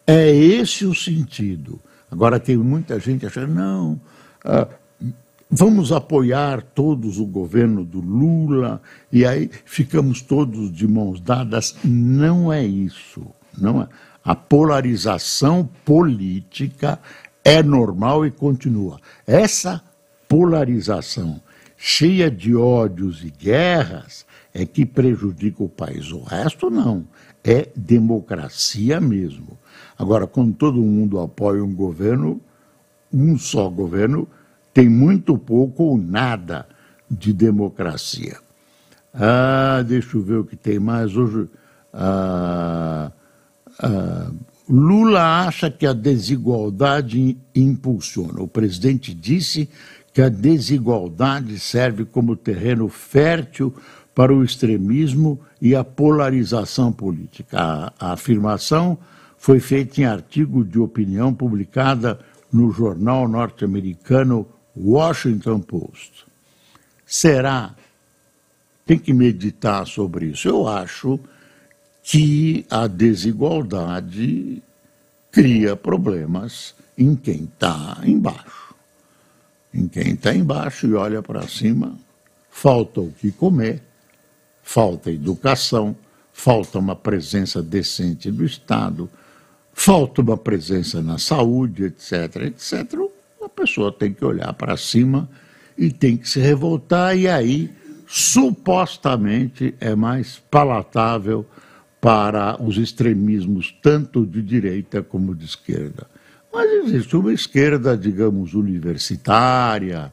É 0.05 0.29
esse 0.29 0.85
o 0.85 0.93
sentido. 0.93 1.79
Agora 2.11 2.39
tem 2.39 2.57
muita 2.57 2.99
gente 2.99 3.25
achando, 3.25 3.53
não, 3.53 3.99
ah, 4.43 4.67
vamos 5.49 5.91
apoiar 5.91 6.61
todos 6.61 7.19
o 7.19 7.25
governo 7.25 7.83
do 7.83 7.99
Lula 7.99 8.81
e 9.11 9.25
aí 9.25 9.49
ficamos 9.65 10.21
todos 10.21 10.71
de 10.71 10.87
mãos 10.87 11.19
dadas. 11.19 11.75
Não 11.83 12.51
é 12.51 12.63
isso. 12.63 13.25
Não 13.57 13.81
é. 13.81 13.87
A 14.23 14.35
polarização 14.35 15.69
política 15.83 16.99
é 17.43 17.61
normal 17.61 18.25
e 18.25 18.31
continua. 18.31 18.99
Essa 19.27 19.81
polarização 20.27 21.39
cheia 21.77 22.31
de 22.31 22.55
ódios 22.55 23.23
e 23.23 23.29
guerras 23.29 24.25
é 24.55 24.65
que 24.65 24.85
prejudica 24.85 25.61
o 25.61 25.67
país. 25.67 26.13
O 26.13 26.23
resto 26.23 26.69
não. 26.69 27.05
É 27.43 27.67
democracia 27.75 29.01
mesmo. 29.01 29.59
Agora, 29.99 30.25
quando 30.25 30.53
todo 30.53 30.77
mundo 30.77 31.19
apoia 31.19 31.61
um 31.61 31.75
governo, 31.75 32.39
um 33.13 33.37
só 33.37 33.69
governo, 33.69 34.25
tem 34.73 34.87
muito 34.87 35.37
pouco 35.37 35.83
ou 35.83 35.97
nada 35.97 36.65
de 37.11 37.33
democracia. 37.33 38.37
Ah, 39.13 39.83
deixa 39.85 40.15
eu 40.17 40.23
ver 40.23 40.37
o 40.37 40.45
que 40.45 40.55
tem 40.55 40.79
mais 40.79 41.15
hoje. 41.17 41.49
Ah, 41.93 43.11
ah, 43.79 44.31
Lula 44.69 45.45
acha 45.45 45.69
que 45.69 45.85
a 45.85 45.93
desigualdade 45.93 47.37
impulsiona. 47.53 48.41
O 48.41 48.47
presidente 48.47 49.13
disse 49.13 49.69
que 50.13 50.21
a 50.21 50.29
desigualdade 50.29 51.59
serve 51.59 52.05
como 52.05 52.37
terreno 52.37 52.87
fértil 52.87 53.75
para 54.15 54.33
o 54.33 54.43
extremismo 54.43 55.39
e 55.61 55.75
a 55.75 55.83
polarização 55.83 56.91
política. 56.91 57.59
A, 57.59 57.93
a 57.99 58.13
afirmação 58.13 58.97
foi 59.37 59.59
feita 59.59 60.01
em 60.01 60.05
artigo 60.05 60.63
de 60.63 60.79
opinião 60.79 61.33
publicada 61.33 62.19
no 62.51 62.71
jornal 62.71 63.27
norte-americano 63.27 64.47
Washington 64.75 65.59
Post. 65.59 66.25
Será? 67.05 67.75
Tem 68.85 68.97
que 68.97 69.13
meditar 69.13 69.85
sobre 69.85 70.27
isso. 70.27 70.47
Eu 70.47 70.67
acho 70.67 71.19
que 72.01 72.65
a 72.69 72.87
desigualdade 72.87 74.63
cria 75.31 75.75
problemas 75.75 76.73
em 76.97 77.15
quem 77.15 77.43
está 77.43 77.99
embaixo. 78.05 78.73
Em 79.73 79.87
quem 79.87 80.13
está 80.13 80.33
embaixo 80.33 80.87
e 80.87 80.93
olha 80.93 81.21
para 81.21 81.47
cima, 81.47 81.97
falta 82.49 83.01
o 83.01 83.11
que 83.11 83.31
comer, 83.31 83.81
falta 84.65 85.11
educação, 85.11 85.95
falta 86.33 86.79
uma 86.79 86.95
presença 86.95 87.61
decente 87.61 88.31
do 88.31 88.43
Estado, 88.43 89.07
falta 89.71 90.21
uma 90.21 90.35
presença 90.35 91.03
na 91.03 91.19
saúde, 91.19 91.85
etc, 91.85 92.47
etc. 92.47 92.99
A 93.41 93.47
pessoa 93.47 93.91
tem 93.91 94.11
que 94.11 94.25
olhar 94.25 94.51
para 94.53 94.75
cima 94.75 95.29
e 95.77 95.91
tem 95.91 96.17
que 96.17 96.27
se 96.27 96.39
revoltar, 96.39 97.15
e 97.15 97.27
aí 97.27 97.69
supostamente 98.07 99.75
é 99.79 99.95
mais 99.95 100.41
palatável 100.49 101.45
para 102.01 102.61
os 102.61 102.77
extremismos, 102.77 103.73
tanto 103.83 104.25
de 104.25 104.41
direita 104.41 105.03
como 105.03 105.35
de 105.35 105.45
esquerda. 105.45 106.07
Mas 106.51 106.69
existe 106.85 107.15
uma 107.15 107.31
esquerda, 107.31 107.95
digamos, 107.95 108.55
universitária, 108.55 110.11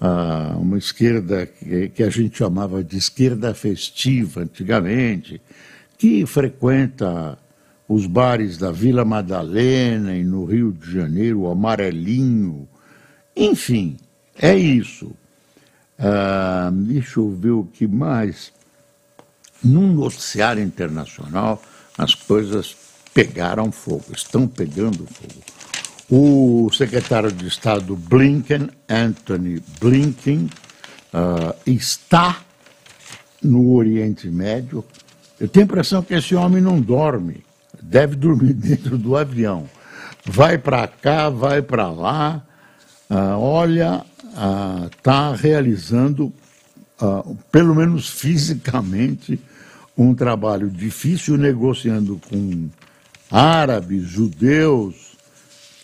ah, 0.00 0.54
uma 0.58 0.78
esquerda 0.78 1.46
que 1.46 2.02
a 2.02 2.10
gente 2.10 2.38
chamava 2.38 2.82
de 2.82 2.96
esquerda 2.96 3.54
festiva 3.54 4.42
antigamente, 4.42 5.40
que 5.96 6.26
frequenta 6.26 7.38
os 7.88 8.06
bares 8.06 8.58
da 8.58 8.72
Vila 8.72 9.04
Madalena 9.04 10.16
e 10.16 10.24
no 10.24 10.44
Rio 10.44 10.72
de 10.72 10.92
Janeiro, 10.92 11.42
o 11.42 11.50
Amarelinho. 11.50 12.68
Enfim, 13.36 13.96
é 14.36 14.56
isso. 14.56 15.12
Ah, 15.98 16.70
deixa 16.72 17.20
eu 17.20 17.30
ver 17.30 17.50
o 17.50 17.64
que 17.64 17.86
mais. 17.86 18.52
Num 19.62 19.92
noticiário 19.92 20.62
internacional, 20.62 21.62
as 21.96 22.14
coisas 22.14 22.76
pegaram 23.14 23.70
fogo, 23.70 24.06
estão 24.12 24.46
pegando 24.46 25.06
fogo. 25.06 25.53
O 26.10 26.70
secretário 26.72 27.32
de 27.32 27.46
Estado 27.46 27.96
Blinken, 27.96 28.68
Anthony 28.88 29.62
Blinken, 29.80 30.50
uh, 31.12 31.54
está 31.66 32.42
no 33.42 33.74
Oriente 33.74 34.28
Médio. 34.28 34.84
Eu 35.40 35.48
tenho 35.48 35.64
a 35.64 35.68
impressão 35.68 36.02
que 36.02 36.14
esse 36.14 36.34
homem 36.34 36.62
não 36.62 36.80
dorme 36.80 37.42
deve 37.84 38.16
dormir 38.16 38.54
dentro 38.54 38.96
do 38.96 39.16
avião. 39.16 39.68
Vai 40.24 40.56
para 40.56 40.86
cá, 40.88 41.28
vai 41.28 41.60
para 41.60 41.90
lá, 41.90 42.42
ah, 43.10 43.36
olha, 43.36 44.04
está 44.96 45.28
ah, 45.28 45.36
realizando, 45.36 46.32
ah, 46.98 47.22
pelo 47.52 47.74
menos 47.74 48.08
fisicamente, 48.08 49.38
um 49.96 50.14
trabalho 50.14 50.70
difícil, 50.70 51.36
negociando 51.36 52.18
com 52.28 52.68
árabes, 53.30 54.02
judeus, 54.04 55.03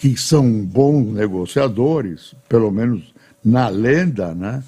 que 0.00 0.16
são 0.16 0.50
bons 0.64 1.12
negociadores, 1.12 2.34
pelo 2.48 2.70
menos 2.70 3.02
na 3.44 3.68
lenda, 3.68 4.34
né? 4.34 4.64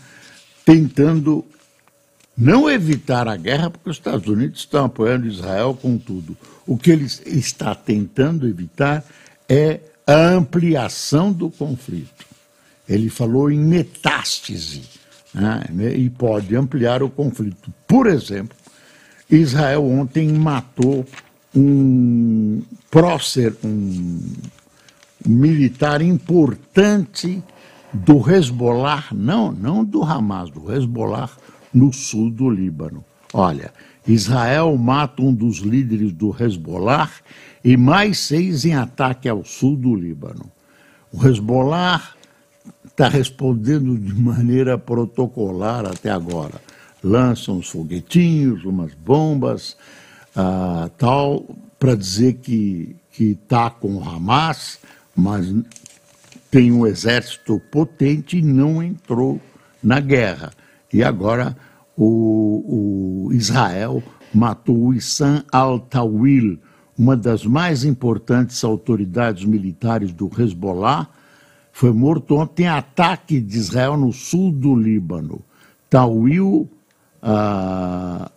tentando 0.62 1.42
não 2.37 2.71
evitar 2.71 3.27
a 3.27 3.35
guerra, 3.35 3.71
porque 3.71 3.88
os 3.88 3.97
Estados 3.97 4.29
Unidos 4.29 4.61
estão 4.61 4.85
apoiando 4.85 5.27
Israel 5.27 5.77
com 5.81 5.97
tudo. 5.97 6.37
O 6.66 6.77
que 6.77 6.90
ele 6.90 7.07
está 7.27 7.75
tentando 7.75 8.47
evitar 8.47 9.03
é 9.49 9.81
a 10.07 10.29
ampliação 10.29 11.33
do 11.33 11.49
conflito. 11.49 12.27
Ele 12.87 13.09
falou 13.09 13.51
em 13.51 13.59
metástase 13.59 14.83
né? 15.33 15.64
e 15.97 16.11
pode 16.11 16.55
ampliar 16.55 17.03
o 17.03 17.09
conflito. 17.09 17.73
Por 17.88 18.07
exemplo, 18.07 18.55
Israel 19.31 19.83
ontem 19.83 20.29
matou 20.29 21.07
um 21.55 22.62
prócer, 22.90 23.55
um 23.64 24.21
militar 25.26 26.02
importante 26.02 27.42
do 27.92 28.28
Hezbollah, 28.28 29.06
não, 29.12 29.52
não 29.52 29.85
do 29.85 30.02
Hamas, 30.02 30.50
do 30.50 30.72
Hezbollah 30.72 31.30
no 31.72 31.92
sul 31.92 32.30
do 32.30 32.48
Líbano. 32.48 33.04
Olha, 33.32 33.72
Israel 34.06 34.76
mata 34.76 35.22
um 35.22 35.32
dos 35.32 35.58
líderes 35.58 36.12
do 36.12 36.35
Hezbollah 36.38 37.11
e 37.64 37.76
mais 37.76 38.18
seis 38.18 38.64
em 38.64 38.74
ataque 38.74 39.28
ao 39.28 39.44
sul 39.44 39.76
do 39.76 39.94
Líbano. 39.94 40.50
O 41.12 41.26
Hezbollah 41.26 42.02
está 42.85 43.08
respondendo 43.08 43.96
de 43.98 44.14
maneira 44.14 44.76
protocolar 44.76 45.87
até 45.87 46.11
agora. 46.11 46.61
Lançam 47.02 47.58
os 47.58 47.68
foguetinhos, 47.68 48.64
umas 48.64 48.94
bombas, 48.94 49.76
ah, 50.35 50.90
tal, 50.98 51.44
para 51.78 51.94
dizer 51.94 52.35
que 52.35 52.96
está 53.18 53.70
com 53.70 53.96
o 53.96 54.08
Hamas, 54.08 54.78
mas 55.16 55.53
tem 56.51 56.72
um 56.72 56.87
exército 56.87 57.61
potente 57.70 58.38
e 58.38 58.42
não 58.42 58.83
entrou 58.83 59.40
na 59.83 60.01
guerra. 60.01 60.53
E 60.92 61.03
agora 61.03 61.57
o, 61.96 63.27
o 63.27 63.33
Israel 63.33 64.03
matou 64.35 64.92
Issam 64.94 65.42
al-Tawil, 65.51 66.59
uma 66.98 67.16
das 67.16 67.44
mais 67.44 67.85
importantes 67.85 68.62
autoridades 68.64 69.44
militares 69.44 70.12
do 70.12 70.31
Hezbollah, 70.38 71.09
foi 71.72 71.90
morto 71.92 72.37
ontem 72.37 72.64
em 72.64 72.68
ataque 72.68 73.40
de 73.40 73.57
Israel 73.57 73.96
no 73.96 74.12
sul 74.12 74.53
do 74.53 74.75
Líbano. 74.77 75.40
Tawil 75.88 76.68
ah, 77.22 78.31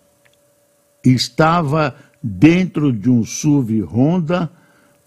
estava 1.04 1.96
dentro 2.24 2.94
de 2.94 3.10
um 3.10 3.24
SUV 3.26 3.82
Honda 3.82 4.50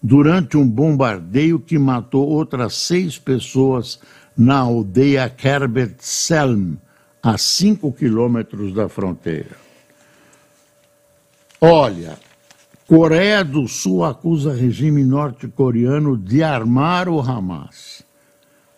durante 0.01 0.57
um 0.57 0.67
bombardeio 0.67 1.59
que 1.59 1.77
matou 1.77 2.27
outras 2.27 2.73
seis 2.75 3.17
pessoas 3.17 3.99
na 4.37 4.59
aldeia 4.59 5.29
Kerbet 5.29 5.95
Selm, 5.99 6.75
a 7.21 7.37
5 7.37 7.91
quilômetros 7.91 8.73
da 8.73 8.87
fronteira. 8.87 9.57
Olha, 11.59 12.17
Coreia 12.87 13.43
do 13.43 13.67
Sul 13.67 14.05
acusa 14.05 14.53
regime 14.53 15.03
norte-coreano 15.03 16.17
de 16.17 16.41
armar 16.41 17.09
o 17.09 17.19
Hamas. 17.19 18.01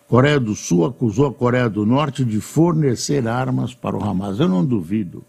Coreia 0.08 0.40
do 0.40 0.54
Sul 0.54 0.84
acusou 0.84 1.28
a 1.28 1.32
Coreia 1.32 1.70
do 1.70 1.86
Norte 1.86 2.24
de 2.24 2.40
fornecer 2.40 3.26
armas 3.26 3.72
para 3.72 3.96
o 3.96 4.04
Hamas. 4.04 4.40
Eu 4.40 4.48
não 4.48 4.64
duvido. 4.64 5.24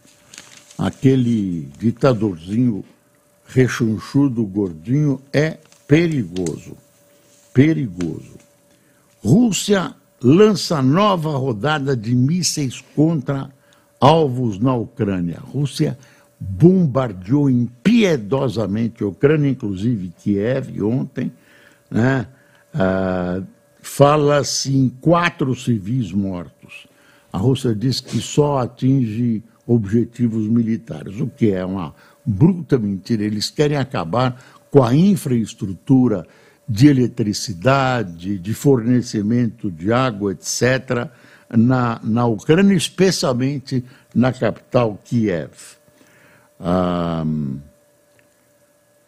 Aquele 0.77 1.69
ditadorzinho 1.77 2.83
rechonchudo, 3.45 4.43
gordinho, 4.43 5.21
é 5.31 5.59
perigoso. 5.87 6.77
Perigoso. 7.53 8.37
Rússia 9.23 9.93
lança 10.21 10.81
nova 10.81 11.31
rodada 11.31 11.95
de 11.95 12.15
mísseis 12.15 12.83
contra 12.95 13.49
alvos 13.99 14.59
na 14.59 14.75
Ucrânia. 14.75 15.39
Rússia 15.39 15.97
bombardeou 16.39 17.49
impiedosamente 17.49 19.03
a 19.03 19.07
Ucrânia, 19.07 19.49
inclusive 19.49 20.13
Kiev, 20.19 20.81
ontem. 20.81 21.31
Né? 21.89 22.27
Ah, 22.73 23.41
Fala-se 23.83 24.73
em 24.73 24.87
quatro 24.87 25.53
civis 25.53 26.13
mortos. 26.13 26.87
A 27.33 27.37
Rússia 27.37 27.75
diz 27.75 27.99
que 27.99 28.21
só 28.21 28.59
atinge 28.59 29.43
objetivos 29.67 30.47
militares, 30.47 31.19
o 31.19 31.27
que 31.27 31.51
é 31.51 31.65
uma 31.65 31.93
bruta 32.25 32.77
mentira. 32.77 33.25
Eles 33.25 33.49
querem 33.49 33.75
acabar 33.75 34.41
com 34.73 34.83
a 34.83 34.95
infraestrutura 34.95 36.25
de 36.67 36.87
eletricidade, 36.87 38.39
de 38.39 38.53
fornecimento 38.55 39.69
de 39.69 39.93
água, 39.93 40.31
etc., 40.31 41.11
na, 41.47 42.01
na 42.03 42.25
Ucrânia, 42.25 42.73
especialmente 42.73 43.85
na 44.15 44.33
capital 44.33 44.99
Kiev. 45.05 45.51
Um, 46.59 47.59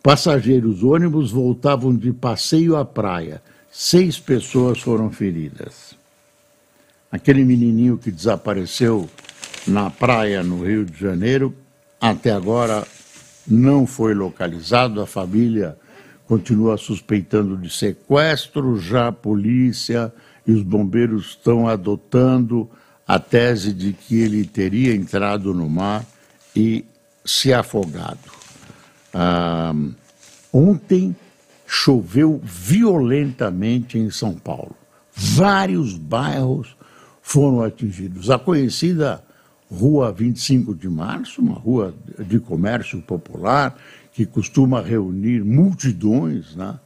Passageiros 0.02 0.82
ônibus 0.82 1.30
voltavam 1.30 1.94
de 1.94 2.12
passeio 2.12 2.74
à 2.76 2.84
praia 2.84 3.40
seis 3.76 4.20
pessoas 4.20 4.78
foram 4.78 5.10
feridas. 5.10 5.96
Aquele 7.10 7.44
menininho 7.44 7.98
que 7.98 8.08
desapareceu 8.08 9.10
na 9.66 9.90
praia 9.90 10.44
no 10.44 10.64
Rio 10.64 10.84
de 10.84 10.96
Janeiro, 10.96 11.52
até 12.10 12.32
agora 12.32 12.86
não 13.46 13.86
foi 13.86 14.12
localizado. 14.12 15.00
A 15.00 15.06
família 15.06 15.76
continua 16.26 16.76
suspeitando 16.76 17.56
de 17.56 17.70
sequestro, 17.70 18.78
já 18.78 19.08
a 19.08 19.12
polícia 19.12 20.12
e 20.46 20.52
os 20.52 20.62
bombeiros 20.62 21.28
estão 21.28 21.66
adotando 21.66 22.68
a 23.06 23.18
tese 23.18 23.72
de 23.72 23.94
que 23.94 24.20
ele 24.20 24.44
teria 24.44 24.94
entrado 24.94 25.54
no 25.54 25.68
mar 25.68 26.04
e 26.54 26.84
se 27.24 27.54
afogado. 27.54 28.30
Ah, 29.12 29.74
ontem, 30.52 31.16
choveu 31.66 32.38
violentamente 32.42 33.98
em 33.98 34.10
São 34.10 34.34
Paulo. 34.34 34.76
Vários 35.14 35.96
bairros 35.96 36.76
foram 37.22 37.62
atingidos. 37.62 38.30
A 38.30 38.38
conhecida 38.38 39.24
Rua 39.70 40.12
25 40.12 40.74
de 40.74 40.88
Março, 40.88 41.40
uma 41.40 41.54
rua 41.54 41.94
de 42.18 42.38
comércio 42.38 43.00
popular 43.02 43.76
que 44.12 44.24
costuma 44.24 44.80
reunir 44.80 45.44
multidões, 45.44 46.54
né, 46.54 46.78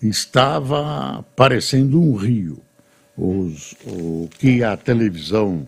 estava 0.00 1.24
parecendo 1.34 2.00
um 2.00 2.14
rio. 2.14 2.58
Os, 3.16 3.74
o 3.86 4.28
que 4.38 4.62
a 4.62 4.76
televisão 4.76 5.66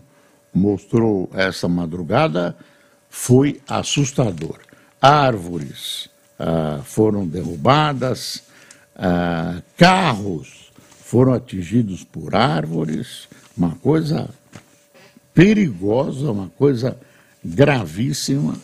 mostrou 0.53 1.29
essa 1.33 1.67
madrugada 1.67 2.55
foi 3.09 3.59
assustador. 3.67 4.59
Árvores 5.01 6.09
ah, 6.37 6.81
foram 6.83 7.27
derrubadas, 7.27 8.43
ah, 8.95 9.61
carros 9.75 10.71
foram 11.03 11.33
atingidos 11.33 12.03
por 12.03 12.35
árvores, 12.35 13.27
uma 13.57 13.71
coisa 13.75 14.29
perigosa, 15.39 16.29
uma 16.33 16.51
coisa 16.57 16.97
gravíssima. 17.43 18.55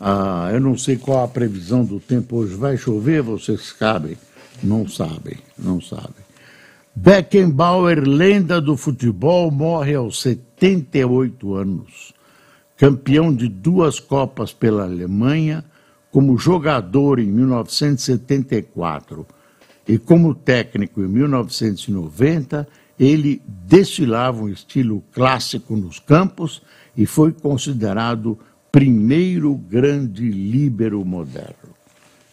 Ah, 0.00 0.48
eu 0.50 0.60
não 0.60 0.78
sei 0.78 0.96
qual 0.96 1.22
a 1.22 1.28
previsão 1.28 1.84
do 1.84 2.00
tempo 2.00 2.36
hoje. 2.36 2.54
Vai 2.54 2.78
chover? 2.78 3.20
Vocês 3.20 3.74
sabem? 3.78 4.16
Não 4.62 4.88
sabem, 4.88 5.36
não 5.58 5.78
sabem. 5.78 6.22
Beckenbauer, 6.96 8.00
lenda 8.00 8.62
do 8.62 8.78
futebol, 8.78 9.50
morre 9.50 9.94
aos 9.94 10.22
78 10.22 11.54
anos. 11.54 12.14
Campeão 12.78 13.30
de 13.30 13.46
duas 13.46 14.00
Copas 14.00 14.54
pela 14.54 14.84
Alemanha, 14.84 15.62
como 16.10 16.38
jogador 16.38 17.18
em 17.18 17.26
1974 17.30 19.26
e 19.86 19.98
como 19.98 20.34
técnico 20.34 21.02
em 21.02 21.08
1990, 21.08 22.66
ele 22.98 23.42
destilava 23.46 24.42
um 24.42 24.48
estilo 24.48 25.02
clássico 25.12 25.76
nos 25.76 25.98
campos 25.98 26.62
e 26.96 27.06
foi 27.06 27.32
considerado 27.32 28.38
primeiro 28.70 29.54
grande 29.54 30.28
líbero 30.30 31.04
moderno. 31.04 31.74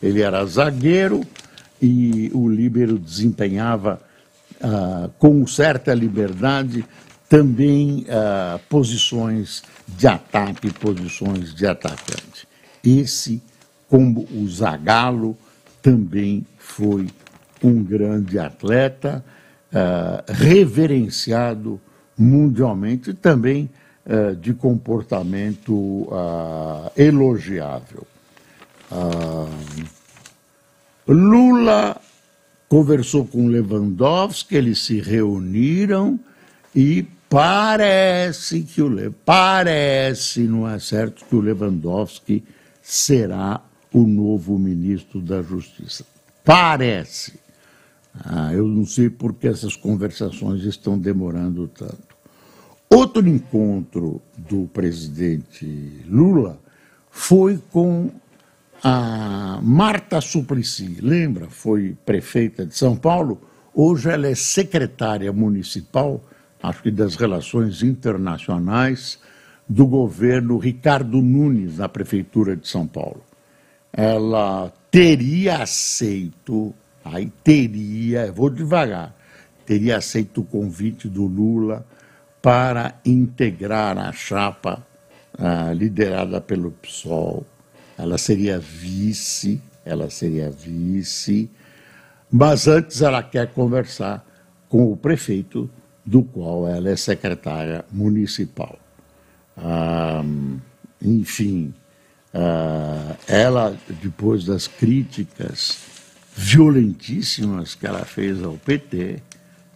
Ele 0.01 0.21
era 0.21 0.45
zagueiro 0.45 1.21
e 1.81 2.31
o 2.33 2.49
líbero 2.49 2.97
desempenhava 2.97 4.01
ah, 4.61 5.09
com 5.17 5.45
certa 5.47 5.93
liberdade 5.93 6.85
também 7.27 8.05
ah, 8.09 8.59
posições 8.69 9.63
de 9.87 10.07
ataque, 10.07 10.73
posições 10.73 11.53
de 11.53 11.65
atacante. 11.65 12.47
Esse 12.83 13.41
como 13.89 14.27
o 14.31 14.47
Zagallo 14.47 15.37
também 15.81 16.45
foi 16.57 17.07
um 17.63 17.83
grande 17.83 18.37
atleta, 18.37 19.23
uh, 19.73 20.32
reverenciado 20.32 21.79
mundialmente, 22.17 23.13
também 23.13 23.69
uh, 24.05 24.36
de 24.36 24.53
comportamento 24.53 25.73
uh, 25.73 26.91
elogiável. 26.97 28.05
Lula 31.08 31.99
conversou 32.67 33.25
com 33.25 33.47
Lewandowski, 33.47 34.55
eles 34.55 34.79
se 34.79 34.99
reuniram 34.99 36.19
e 36.75 37.05
parece 37.29 38.62
que 38.62 38.82
o 38.82 39.12
parece, 39.23 40.41
não 40.41 40.67
é 40.67 40.79
certo, 40.79 41.23
que 41.25 41.36
o 41.36 41.41
Lewandowski 41.41 42.43
será 42.82 43.62
o 43.93 44.05
novo 44.05 44.58
ministro 44.58 45.21
da 45.21 45.41
Justiça. 45.41 46.05
Parece. 46.43 47.39
Ah, 48.13 48.53
eu 48.53 48.67
não 48.67 48.85
sei 48.85 49.09
por 49.09 49.33
que 49.33 49.47
essas 49.47 49.75
conversações 49.75 50.63
estão 50.63 50.97
demorando 50.97 51.67
tanto. 51.67 52.17
Outro 52.89 53.27
encontro 53.27 54.21
do 54.37 54.67
presidente 54.67 56.03
Lula 56.07 56.59
foi 57.11 57.61
com 57.71 58.09
a 58.83 59.59
Marta 59.61 60.19
Suplicy. 60.19 60.97
Lembra? 61.01 61.47
Foi 61.49 61.95
prefeita 62.05 62.65
de 62.65 62.75
São 62.75 62.95
Paulo. 62.95 63.39
Hoje 63.73 64.09
ela 64.09 64.27
é 64.27 64.35
secretária 64.35 65.31
municipal, 65.31 66.21
acho 66.61 66.81
que 66.81 66.91
das 66.91 67.15
relações 67.15 67.83
internacionais, 67.83 69.19
do 69.67 69.85
governo 69.85 70.57
Ricardo 70.57 71.21
Nunes, 71.21 71.77
na 71.77 71.87
prefeitura 71.87 72.55
de 72.55 72.67
São 72.67 72.87
Paulo 72.87 73.23
ela 73.91 74.71
teria 74.91 75.57
aceito, 75.63 76.73
aí 77.03 77.31
teria, 77.43 78.31
vou 78.31 78.49
devagar, 78.49 79.15
teria 79.65 79.97
aceito 79.97 80.41
o 80.41 80.45
convite 80.45 81.07
do 81.07 81.25
Lula 81.25 81.85
para 82.41 82.95
integrar 83.05 83.97
a 83.97 84.12
chapa 84.12 84.85
ah, 85.38 85.73
liderada 85.73 86.39
pelo 86.39 86.71
PSOL. 86.71 87.45
Ela 87.97 88.17
seria 88.17 88.59
vice, 88.59 89.62
ela 89.85 90.09
seria 90.09 90.49
vice, 90.49 91.49
mas 92.31 92.67
antes 92.67 93.01
ela 93.01 93.21
quer 93.21 93.47
conversar 93.51 94.25
com 94.67 94.91
o 94.91 94.97
prefeito, 94.97 95.69
do 96.05 96.23
qual 96.23 96.67
ela 96.67 96.89
é 96.89 96.95
secretária 96.95 97.85
municipal. 97.91 98.79
Ah, 99.57 100.23
enfim, 101.01 101.73
Uh, 102.31 103.17
ela, 103.27 103.75
depois 104.03 104.45
das 104.45 104.67
críticas 104.67 105.71
violentíssimas 106.39 107.75
que 107.75 107.86
ela 107.86 108.06
fez 108.06 108.41
ao 108.41 108.54
PT, 108.54 109.21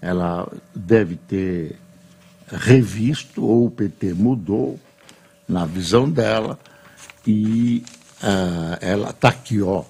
ela 0.01 0.49
deve 0.73 1.17
ter 1.17 1.75
revisto, 2.49 3.43
ou 3.43 3.65
o 3.65 3.71
PT 3.71 4.13
mudou 4.13 4.79
na 5.45 5.65
visão 5.65 6.09
dela, 6.09 6.57
e 7.27 7.83
uh, 8.23 8.77
ela 8.79 9.09
está 9.09 9.27
aqui, 9.27 9.61
ó, 9.61 9.83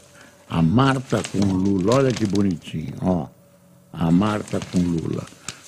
a 0.49 0.63
Marta 0.63 1.21
com 1.31 1.45
Lula, 1.45 1.95
olha 1.95 2.11
que 2.11 2.25
bonitinho, 2.25 2.95
ó, 3.01 3.27
a 3.91 4.09
Marta 4.09 4.59
com 4.71 4.79
Lula. 4.79 5.25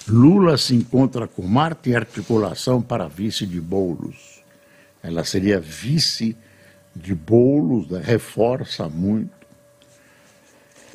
Lula 0.07 0.57
se 0.57 0.73
encontra 0.73 1.27
com 1.27 1.43
Marta 1.43 1.87
em 1.87 1.95
articulação 1.95 2.81
para 2.81 3.07
vice 3.07 3.45
de 3.45 3.61
Boulos. 3.61 4.41
Ela 5.03 5.23
seria 5.23 5.59
vice 5.59 6.35
de 6.95 7.13
bolos, 7.13 7.89
né, 7.89 8.01
reforça 8.03 8.89
muito. 8.89 9.44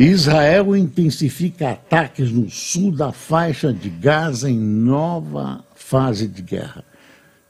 Israel 0.02 0.74
intensifica 0.74 1.72
ataques 1.72 2.32
no 2.32 2.48
sul 2.48 2.90
da 2.90 3.12
faixa 3.12 3.70
de 3.70 3.90
Gaza 3.90 4.50
em 4.50 4.58
nova 4.58 5.62
fase 5.74 6.26
de 6.26 6.40
guerra. 6.40 6.82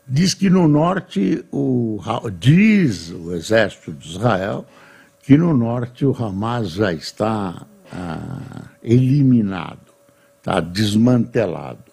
Diz 0.04 0.34
que 0.34 0.50
no 0.50 0.66
norte, 0.66 1.44
o, 1.52 2.00
diz 2.40 3.10
o 3.10 3.32
exército 3.32 3.92
de 3.92 4.08
Israel, 4.08 4.66
que 5.22 5.38
no 5.38 5.56
norte 5.56 6.04
o 6.04 6.12
Hamas 6.12 6.72
já 6.72 6.92
está 6.92 7.64
ah, 7.92 8.64
eliminado, 8.82 9.78
está 10.38 10.58
desmantelado. 10.58 11.84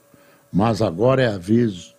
Mas 0.52 0.82
agora 0.82 1.22
é 1.22 1.28
a 1.28 1.38
vez 1.38 1.93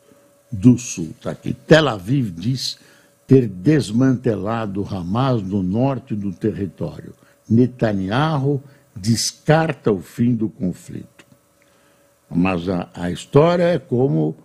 do 0.51 0.77
sul. 0.77 1.15
Tá 1.23 1.31
aqui. 1.31 1.55
Tel 1.55 1.87
Aviv 1.87 2.33
diz 2.33 2.77
ter 3.25 3.47
desmantelado 3.47 4.85
Hamas 4.91 5.43
no 5.43 5.63
norte 5.63 6.17
do 6.17 6.33
território. 6.33 7.15
Netanyahu 7.49 8.63
descarta 8.95 9.93
o 9.93 10.01
fim 10.01 10.35
do 10.35 10.49
conflito. 10.49 11.27
Mas 12.31 12.69
a, 12.69 12.89
a 12.95 13.11
história 13.11 13.65
é 13.65 13.79
como 13.79 14.37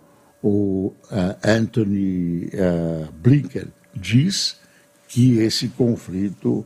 o 0.42 0.92
uh, 1.10 1.36
Anthony 1.42 2.46
uh, 2.46 3.12
Blinken 3.12 3.68
diz 3.94 4.56
que 5.08 5.38
esse 5.38 5.68
conflito 5.68 6.64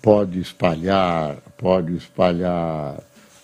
pode 0.00 0.40
espalhar, 0.40 1.36
pode 1.58 1.96
espalhar 1.96 3.02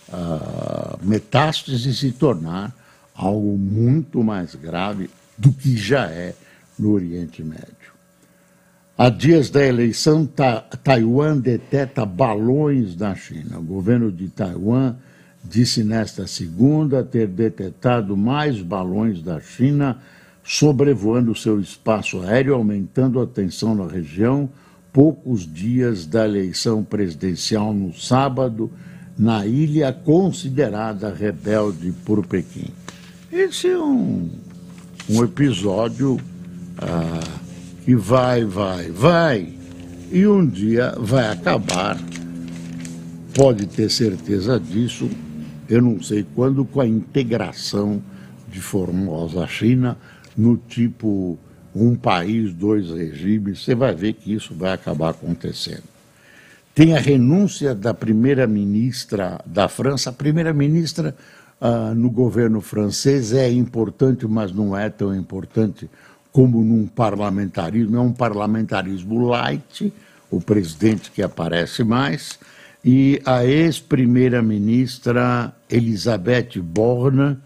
uh, 0.09 0.97
metástases 1.01 1.85
e 1.85 1.93
se 1.93 2.11
tornar 2.11 2.75
algo 3.13 3.57
muito 3.57 4.23
mais 4.23 4.55
grave 4.55 5.09
do 5.37 5.51
que 5.51 5.77
já 5.77 6.07
é 6.07 6.33
no 6.77 6.91
Oriente 6.91 7.43
Médio. 7.43 7.80
Há 9.01 9.09
dias 9.09 9.49
da 9.49 9.65
eleição, 9.65 10.27
ta 10.27 10.61
Taiwan 10.61 11.39
deteta 11.39 12.05
balões 12.05 12.95
na 12.95 13.15
China. 13.15 13.57
O 13.57 13.63
governo 13.63 14.11
de 14.11 14.27
Taiwan 14.27 14.93
disse 15.43 15.83
nesta 15.83 16.27
segunda 16.27 17.03
ter 17.03 17.25
detectado 17.27 18.15
mais 18.15 18.61
balões 18.61 19.19
da 19.23 19.39
China 19.39 19.97
sobrevoando 20.43 21.33
seu 21.33 21.59
espaço 21.59 22.21
aéreo, 22.21 22.53
aumentando 22.53 23.19
a 23.19 23.25
tensão 23.25 23.73
na 23.73 23.87
região, 23.87 24.47
poucos 24.93 25.51
dias 25.51 26.05
da 26.05 26.23
eleição 26.23 26.83
presidencial 26.83 27.73
no 27.73 27.91
sábado, 27.95 28.69
na 29.17 29.47
ilha 29.47 29.91
considerada 29.91 31.11
rebelde 31.11 31.91
por 32.05 32.23
Pequim. 32.23 32.69
Esse 33.31 33.65
é 33.65 33.79
um, 33.79 34.29
um 35.09 35.23
episódio. 35.23 36.19
Ah, 36.77 37.40
que 37.91 37.95
vai, 37.95 38.45
vai, 38.45 38.89
vai, 38.89 39.53
e 40.09 40.25
um 40.25 40.47
dia 40.47 40.95
vai 40.97 41.27
acabar. 41.27 41.97
Pode 43.35 43.67
ter 43.67 43.91
certeza 43.91 44.57
disso, 44.57 45.09
eu 45.67 45.81
não 45.81 46.01
sei 46.01 46.25
quando, 46.33 46.63
com 46.63 46.79
a 46.79 46.87
integração 46.87 48.01
de 48.47 48.61
Formosa 48.61 49.45
China 49.45 49.97
no 50.37 50.55
tipo 50.55 51.37
um 51.75 51.93
país, 51.93 52.53
dois 52.53 52.89
regimes, 52.91 53.61
você 53.61 53.75
vai 53.75 53.93
ver 53.93 54.13
que 54.13 54.33
isso 54.33 54.53
vai 54.53 54.71
acabar 54.71 55.09
acontecendo. 55.09 55.83
Tem 56.73 56.95
a 56.95 56.99
renúncia 56.99 57.75
da 57.75 57.93
primeira-ministra 57.93 59.41
da 59.45 59.67
França. 59.67 60.11
A 60.11 60.13
primeira-ministra 60.13 61.13
ah, 61.59 61.93
no 61.93 62.09
governo 62.09 62.61
francês 62.61 63.33
é 63.33 63.51
importante, 63.51 64.25
mas 64.25 64.53
não 64.53 64.77
é 64.77 64.89
tão 64.89 65.13
importante 65.13 65.89
como 66.31 66.63
num 66.63 66.87
parlamentarismo, 66.87 67.97
é 67.97 67.99
um 67.99 68.13
parlamentarismo 68.13 69.27
light, 69.27 69.93
o 70.29 70.39
presidente 70.39 71.11
que 71.11 71.21
aparece 71.21 71.83
mais, 71.83 72.39
e 72.83 73.21
a 73.25 73.45
ex-primeira-ministra 73.45 75.53
Elizabeth 75.69 76.59
Borne 76.61 77.37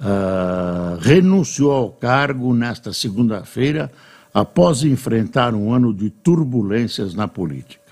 uh, 0.00 0.96
renunciou 1.00 1.72
ao 1.72 1.90
cargo 1.90 2.54
nesta 2.54 2.92
segunda-feira 2.92 3.90
após 4.32 4.82
enfrentar 4.82 5.54
um 5.54 5.72
ano 5.72 5.92
de 5.92 6.08
turbulências 6.08 7.14
na 7.14 7.28
política. 7.28 7.82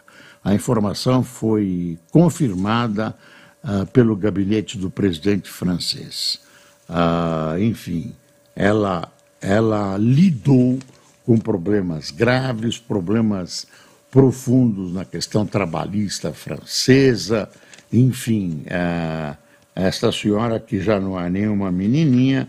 A 0.43 0.55
informação 0.55 1.23
foi 1.23 1.99
confirmada 2.11 3.15
uh, 3.63 3.85
pelo 3.87 4.17
gabinete 4.17 4.79
do 4.79 4.91
presidente 4.91 5.51
francês. 5.51 6.41
Uh, 6.89 7.63
enfim, 7.63 8.15
ela 8.57 9.07
ela 9.41 9.97
lidou 9.97 10.79
com 11.25 11.39
problemas 11.39 12.11
graves, 12.11 12.79
problemas 12.79 13.67
profundos 14.11 14.93
na 14.93 15.05
questão 15.05 15.47
trabalhista 15.47 16.33
francesa, 16.33 17.49
enfim, 17.93 18.65
uh, 18.67 19.37
esta 19.75 20.11
senhora, 20.11 20.59
que 20.59 20.81
já 20.81 20.99
não 20.99 21.19
é 21.19 21.31
nenhuma 21.31 21.71
menininha, 21.71 22.49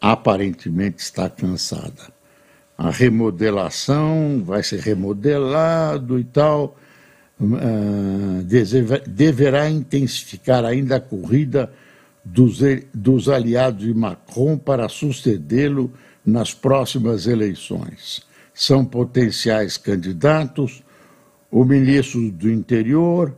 aparentemente 0.00 1.02
está 1.02 1.28
cansada. 1.28 2.10
A 2.76 2.90
remodelação 2.90 4.42
vai 4.44 4.62
ser 4.62 4.80
remodelado 4.80 6.18
e 6.18 6.24
tal, 6.24 6.76
uh, 7.40 8.42
deverá 9.06 9.68
intensificar 9.68 10.64
ainda 10.64 10.96
a 10.96 11.00
corrida 11.00 11.70
dos, 12.24 12.58
dos 12.92 13.28
aliados 13.28 13.84
de 13.84 13.94
Macron 13.94 14.58
para 14.58 14.88
sucedê-lo 14.88 15.92
nas 16.26 16.52
próximas 16.52 17.28
eleições. 17.28 18.20
São 18.52 18.84
potenciais 18.84 19.76
candidatos 19.76 20.82
o 21.50 21.64
ministro 21.64 22.30
do 22.32 22.50
Interior, 22.50 23.34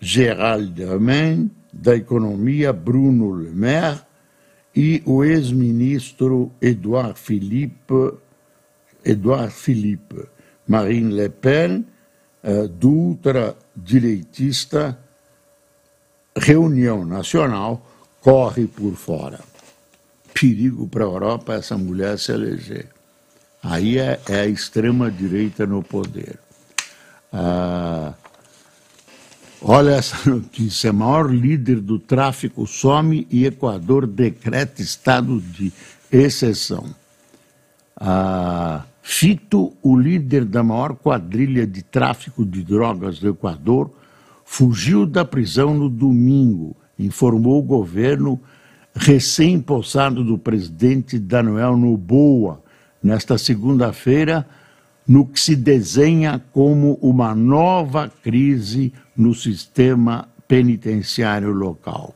Gérald 0.00 0.72
Darmanin, 0.72 1.50
da 1.72 1.94
Economia, 1.94 2.72
Bruno 2.72 3.32
Le 3.32 3.50
Maire, 3.50 4.00
e 4.74 5.02
o 5.04 5.22
ex-ministro 5.22 6.50
Edouard 6.60 7.18
Philippe, 7.18 8.14
Edouard 9.04 9.52
Philippe, 9.52 10.26
Marine 10.66 11.12
Le 11.12 11.28
Pen, 11.28 11.84
uh, 12.44 12.68
do 12.68 12.90
ultradireitista 12.90 14.98
Reunião 16.36 17.04
Nacional, 17.04 17.84
corre 18.20 18.66
por 18.66 18.94
fora. 18.94 19.49
Perigo 20.40 20.88
para 20.88 21.04
a 21.04 21.06
Europa 21.06 21.52
essa 21.52 21.76
mulher 21.76 22.18
se 22.18 22.32
eleger. 22.32 22.88
Aí 23.62 23.98
é, 23.98 24.18
é 24.26 24.40
a 24.40 24.46
extrema-direita 24.46 25.66
no 25.66 25.82
poder. 25.82 26.38
Ah, 27.30 28.14
olha 29.60 29.90
essa 29.90 30.16
notícia: 30.30 30.94
maior 30.94 31.30
líder 31.30 31.78
do 31.82 31.98
tráfico 31.98 32.66
some 32.66 33.26
e 33.30 33.44
Equador 33.44 34.06
decreta 34.06 34.80
estado 34.80 35.38
de 35.38 35.70
exceção. 36.10 36.86
Ah, 37.94 38.86
Fito, 39.02 39.74
o 39.82 39.94
líder 39.94 40.46
da 40.46 40.62
maior 40.62 40.94
quadrilha 40.94 41.66
de 41.66 41.82
tráfico 41.82 42.46
de 42.46 42.62
drogas 42.62 43.18
do 43.18 43.28
Equador, 43.28 43.90
fugiu 44.42 45.04
da 45.04 45.22
prisão 45.22 45.74
no 45.74 45.90
domingo, 45.90 46.74
informou 46.98 47.58
o 47.58 47.62
governo 47.62 48.40
recém-possado 48.94 50.24
do 50.24 50.38
presidente 50.38 51.18
Daniel 51.18 51.76
Noboa, 51.76 52.62
nesta 53.02 53.38
segunda-feira 53.38 54.46
no 55.06 55.26
que 55.26 55.40
se 55.40 55.56
desenha 55.56 56.40
como 56.52 56.98
uma 57.00 57.34
nova 57.34 58.08
crise 58.22 58.92
no 59.16 59.34
sistema 59.34 60.28
penitenciário 60.46 61.50
local. 61.50 62.14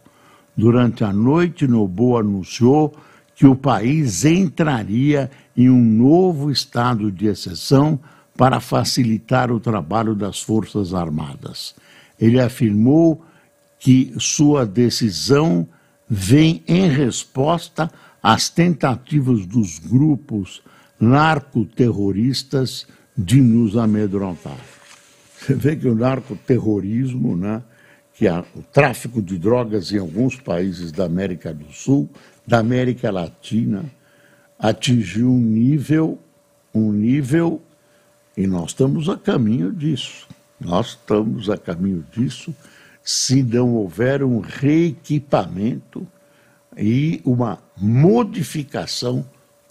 Durante 0.56 1.02
a 1.02 1.12
noite, 1.12 1.66
Noboa 1.66 2.20
anunciou 2.20 2.94
que 3.34 3.46
o 3.46 3.56
país 3.56 4.24
entraria 4.24 5.28
em 5.56 5.68
um 5.68 5.82
novo 5.82 6.50
estado 6.50 7.10
de 7.10 7.26
exceção 7.26 7.98
para 8.36 8.60
facilitar 8.60 9.50
o 9.50 9.58
trabalho 9.58 10.14
das 10.14 10.40
Forças 10.40 10.94
Armadas. 10.94 11.74
Ele 12.20 12.40
afirmou 12.40 13.24
que 13.78 14.14
sua 14.18 14.64
decisão 14.64 15.66
vem 16.08 16.62
em 16.66 16.88
resposta 16.88 17.90
às 18.22 18.48
tentativas 18.48 19.44
dos 19.46 19.78
grupos 19.78 20.62
narcoterroristas 20.98 22.86
de 23.16 23.40
nos 23.40 23.76
amedrontar. 23.76 24.58
Você 25.38 25.54
vê 25.54 25.76
que 25.76 25.88
o 25.88 25.94
narcoterrorismo, 25.94 27.36
né, 27.36 27.62
que 28.14 28.26
é 28.26 28.38
o 28.54 28.62
tráfico 28.72 29.20
de 29.20 29.38
drogas 29.38 29.92
em 29.92 29.98
alguns 29.98 30.36
países 30.36 30.90
da 30.90 31.04
América 31.04 31.52
do 31.52 31.70
Sul, 31.72 32.08
da 32.46 32.58
América 32.58 33.10
Latina, 33.10 33.84
atingiu 34.58 35.30
um 35.30 35.40
nível, 35.40 36.18
um 36.72 36.92
nível, 36.92 37.60
e 38.36 38.46
nós 38.46 38.70
estamos 38.70 39.08
a 39.08 39.16
caminho 39.16 39.72
disso. 39.72 40.26
Nós 40.60 40.90
estamos 40.90 41.50
a 41.50 41.58
caminho 41.58 42.04
disso 42.12 42.54
se 43.04 43.42
não 43.42 43.74
houver 43.74 44.24
um 44.24 44.40
reequipamento 44.40 46.06
e 46.74 47.20
uma 47.22 47.58
modificação 47.76 49.24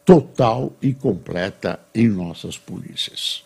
total 0.05 0.71
e 0.79 0.93
completa 0.93 1.79
em 1.95 2.07
nossas 2.07 2.57
polícias. 2.57 3.43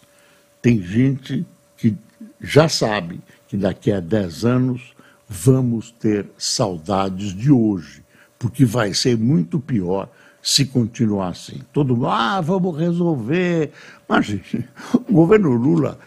Tem 0.62 0.82
gente 0.82 1.46
que 1.78 1.96
já 2.42 2.68
sabe 2.68 3.22
que 3.48 3.56
daqui 3.56 3.92
a 3.92 4.02
10 4.02 4.44
anos 4.44 4.94
vamos 5.30 5.92
ter 5.92 6.28
saudades 6.38 7.34
de 7.34 7.50
hoje, 7.50 8.04
porque 8.38 8.66
vai 8.66 8.94
ser 8.94 9.18
muito 9.18 9.60
pior 9.60 10.10
se 10.42 10.66
continuar 10.66 11.30
assim. 11.30 11.62
Todo 11.72 11.96
mundo, 11.96 12.08
ah, 12.08 12.42
vamos 12.42 12.78
resolver. 12.78 13.72
Mas, 14.08 14.26
gente, 14.26 14.68
o 15.08 15.14
governo 15.14 15.52
Lula 15.52 15.98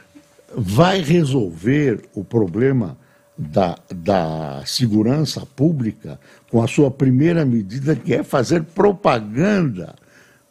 vai 0.55 1.01
resolver 1.01 2.09
o 2.15 2.25
problema 2.25 2.97
da, 3.41 3.79
da 3.95 4.63
segurança 4.67 5.47
pública 5.47 6.21
com 6.51 6.63
a 6.63 6.69
sua 6.69 6.91
primeira 6.91 7.45
medida, 7.45 7.97
que 7.97 8.15
é 8.15 8.23
fazer 8.23 8.63
propaganda 8.63 9.95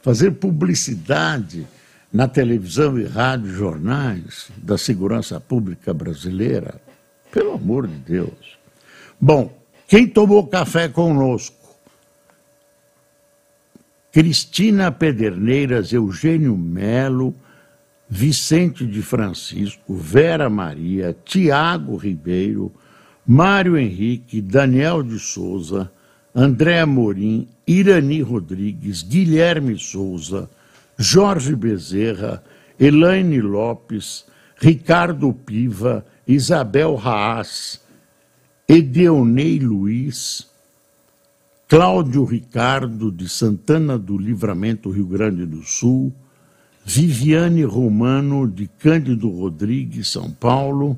fazer 0.01 0.31
publicidade 0.31 1.67
na 2.11 2.27
televisão 2.27 2.97
e 2.97 3.05
rádio, 3.05 3.51
jornais 3.51 4.49
da 4.57 4.77
segurança 4.77 5.39
pública 5.39 5.93
brasileira. 5.93 6.81
Pelo 7.31 7.53
amor 7.53 7.87
de 7.87 7.95
Deus. 7.95 8.57
Bom, 9.21 9.53
quem 9.87 10.07
tomou 10.07 10.47
café 10.47 10.87
conosco? 10.87 11.55
Cristina 14.11 14.91
Pederneiras, 14.91 15.93
Eugênio 15.93 16.57
Melo, 16.57 17.35
Vicente 18.09 18.87
de 18.87 19.03
Francisco, 19.03 19.93
Vera 19.93 20.49
Maria, 20.49 21.15
Tiago 21.23 21.95
Ribeiro, 21.95 22.71
Mário 23.25 23.77
Henrique, 23.77 24.41
Daniel 24.41 25.03
de 25.03 25.19
Souza, 25.19 25.91
André 26.33 26.79
Amorim, 26.79 27.47
Irani 27.67 28.23
Rodrigues, 28.23 29.03
Guilherme 29.03 29.77
Souza, 29.77 30.49
Jorge 30.99 31.55
Bezerra, 31.55 32.43
Elaine 32.79 33.41
Lopes, 33.41 34.25
Ricardo 34.59 35.31
Piva, 35.31 36.03
Isabel 36.27 36.95
Haas, 36.95 37.79
Edeonei 38.67 39.59
Luiz, 39.59 40.47
Cláudio 41.67 42.23
Ricardo 42.23 43.11
de 43.11 43.29
Santana 43.29 43.99
do 43.99 44.17
Livramento, 44.17 44.89
Rio 44.89 45.05
Grande 45.05 45.45
do 45.45 45.61
Sul, 45.61 46.11
Viviane 46.91 47.63
Romano 47.63 48.47
de 48.47 48.67
Cândido 48.67 49.29
Rodrigues, 49.29 50.07
São 50.07 50.31
Paulo, 50.31 50.97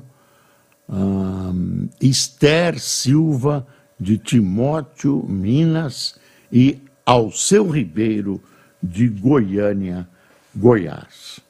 Esther 2.00 2.80
Silva 2.80 3.66
de 4.00 4.16
Timóteo, 4.16 5.22
Minas, 5.28 6.18
e 6.50 6.80
Alceu 7.04 7.68
Ribeiro, 7.68 8.42
de 8.82 9.06
Goiânia, 9.06 10.08
Goiás. 10.56 11.40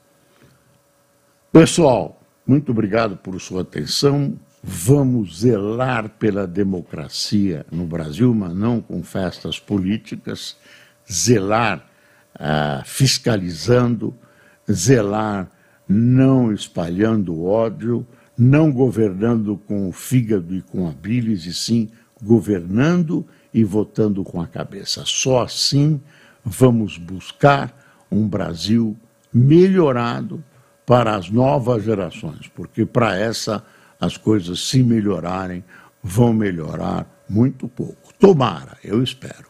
Pessoal, 1.52 2.20
muito 2.44 2.72
obrigado 2.72 3.16
por 3.16 3.40
sua 3.40 3.62
atenção. 3.62 4.37
Vamos 4.61 5.38
zelar 5.38 6.09
pela 6.18 6.48
democracia 6.48 7.64
no 7.70 7.87
Brasil, 7.87 8.35
mas 8.35 8.52
não 8.52 8.81
com 8.81 9.05
festas 9.05 9.61
políticas, 9.61 10.57
zelar 11.09 11.88
ah, 12.35 12.83
fiscalizando, 12.85 14.12
zelar 14.70 15.51
não 15.88 16.53
espalhando 16.53 17.44
ódio, 17.44 18.07
não 18.37 18.72
governando 18.72 19.57
com 19.66 19.88
o 19.88 19.92
fígado 19.92 20.55
e 20.55 20.62
com 20.62 20.88
a 20.88 20.92
bilis, 20.92 21.44
e 21.44 21.53
sim 21.53 21.90
governando 22.23 23.27
e 23.52 23.65
votando 23.65 24.25
com 24.25 24.40
a 24.40 24.46
cabeça. 24.46 25.02
Só 25.04 25.42
assim 25.42 26.00
vamos 26.44 26.96
buscar 26.96 27.77
um 28.10 28.27
Brasil 28.27 28.96
melhorado 29.33 30.42
para 30.87 31.15
as 31.15 31.31
novas 31.31 31.85
gerações, 31.85 32.48
porque 32.48 32.85
para 32.85 33.17
essa 33.17 33.65
as 34.00 34.17
coisas 34.17 34.69
se 34.69 34.83
melhorarem 34.83 35.63
vão 36.02 36.33
melhorar 36.33 37.06
muito 37.29 37.69
pouco. 37.69 38.13
Tomara, 38.19 38.77
eu 38.83 39.02
espero. 39.02 39.46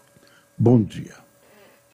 Bom 0.59 0.83
dia. 0.83 1.22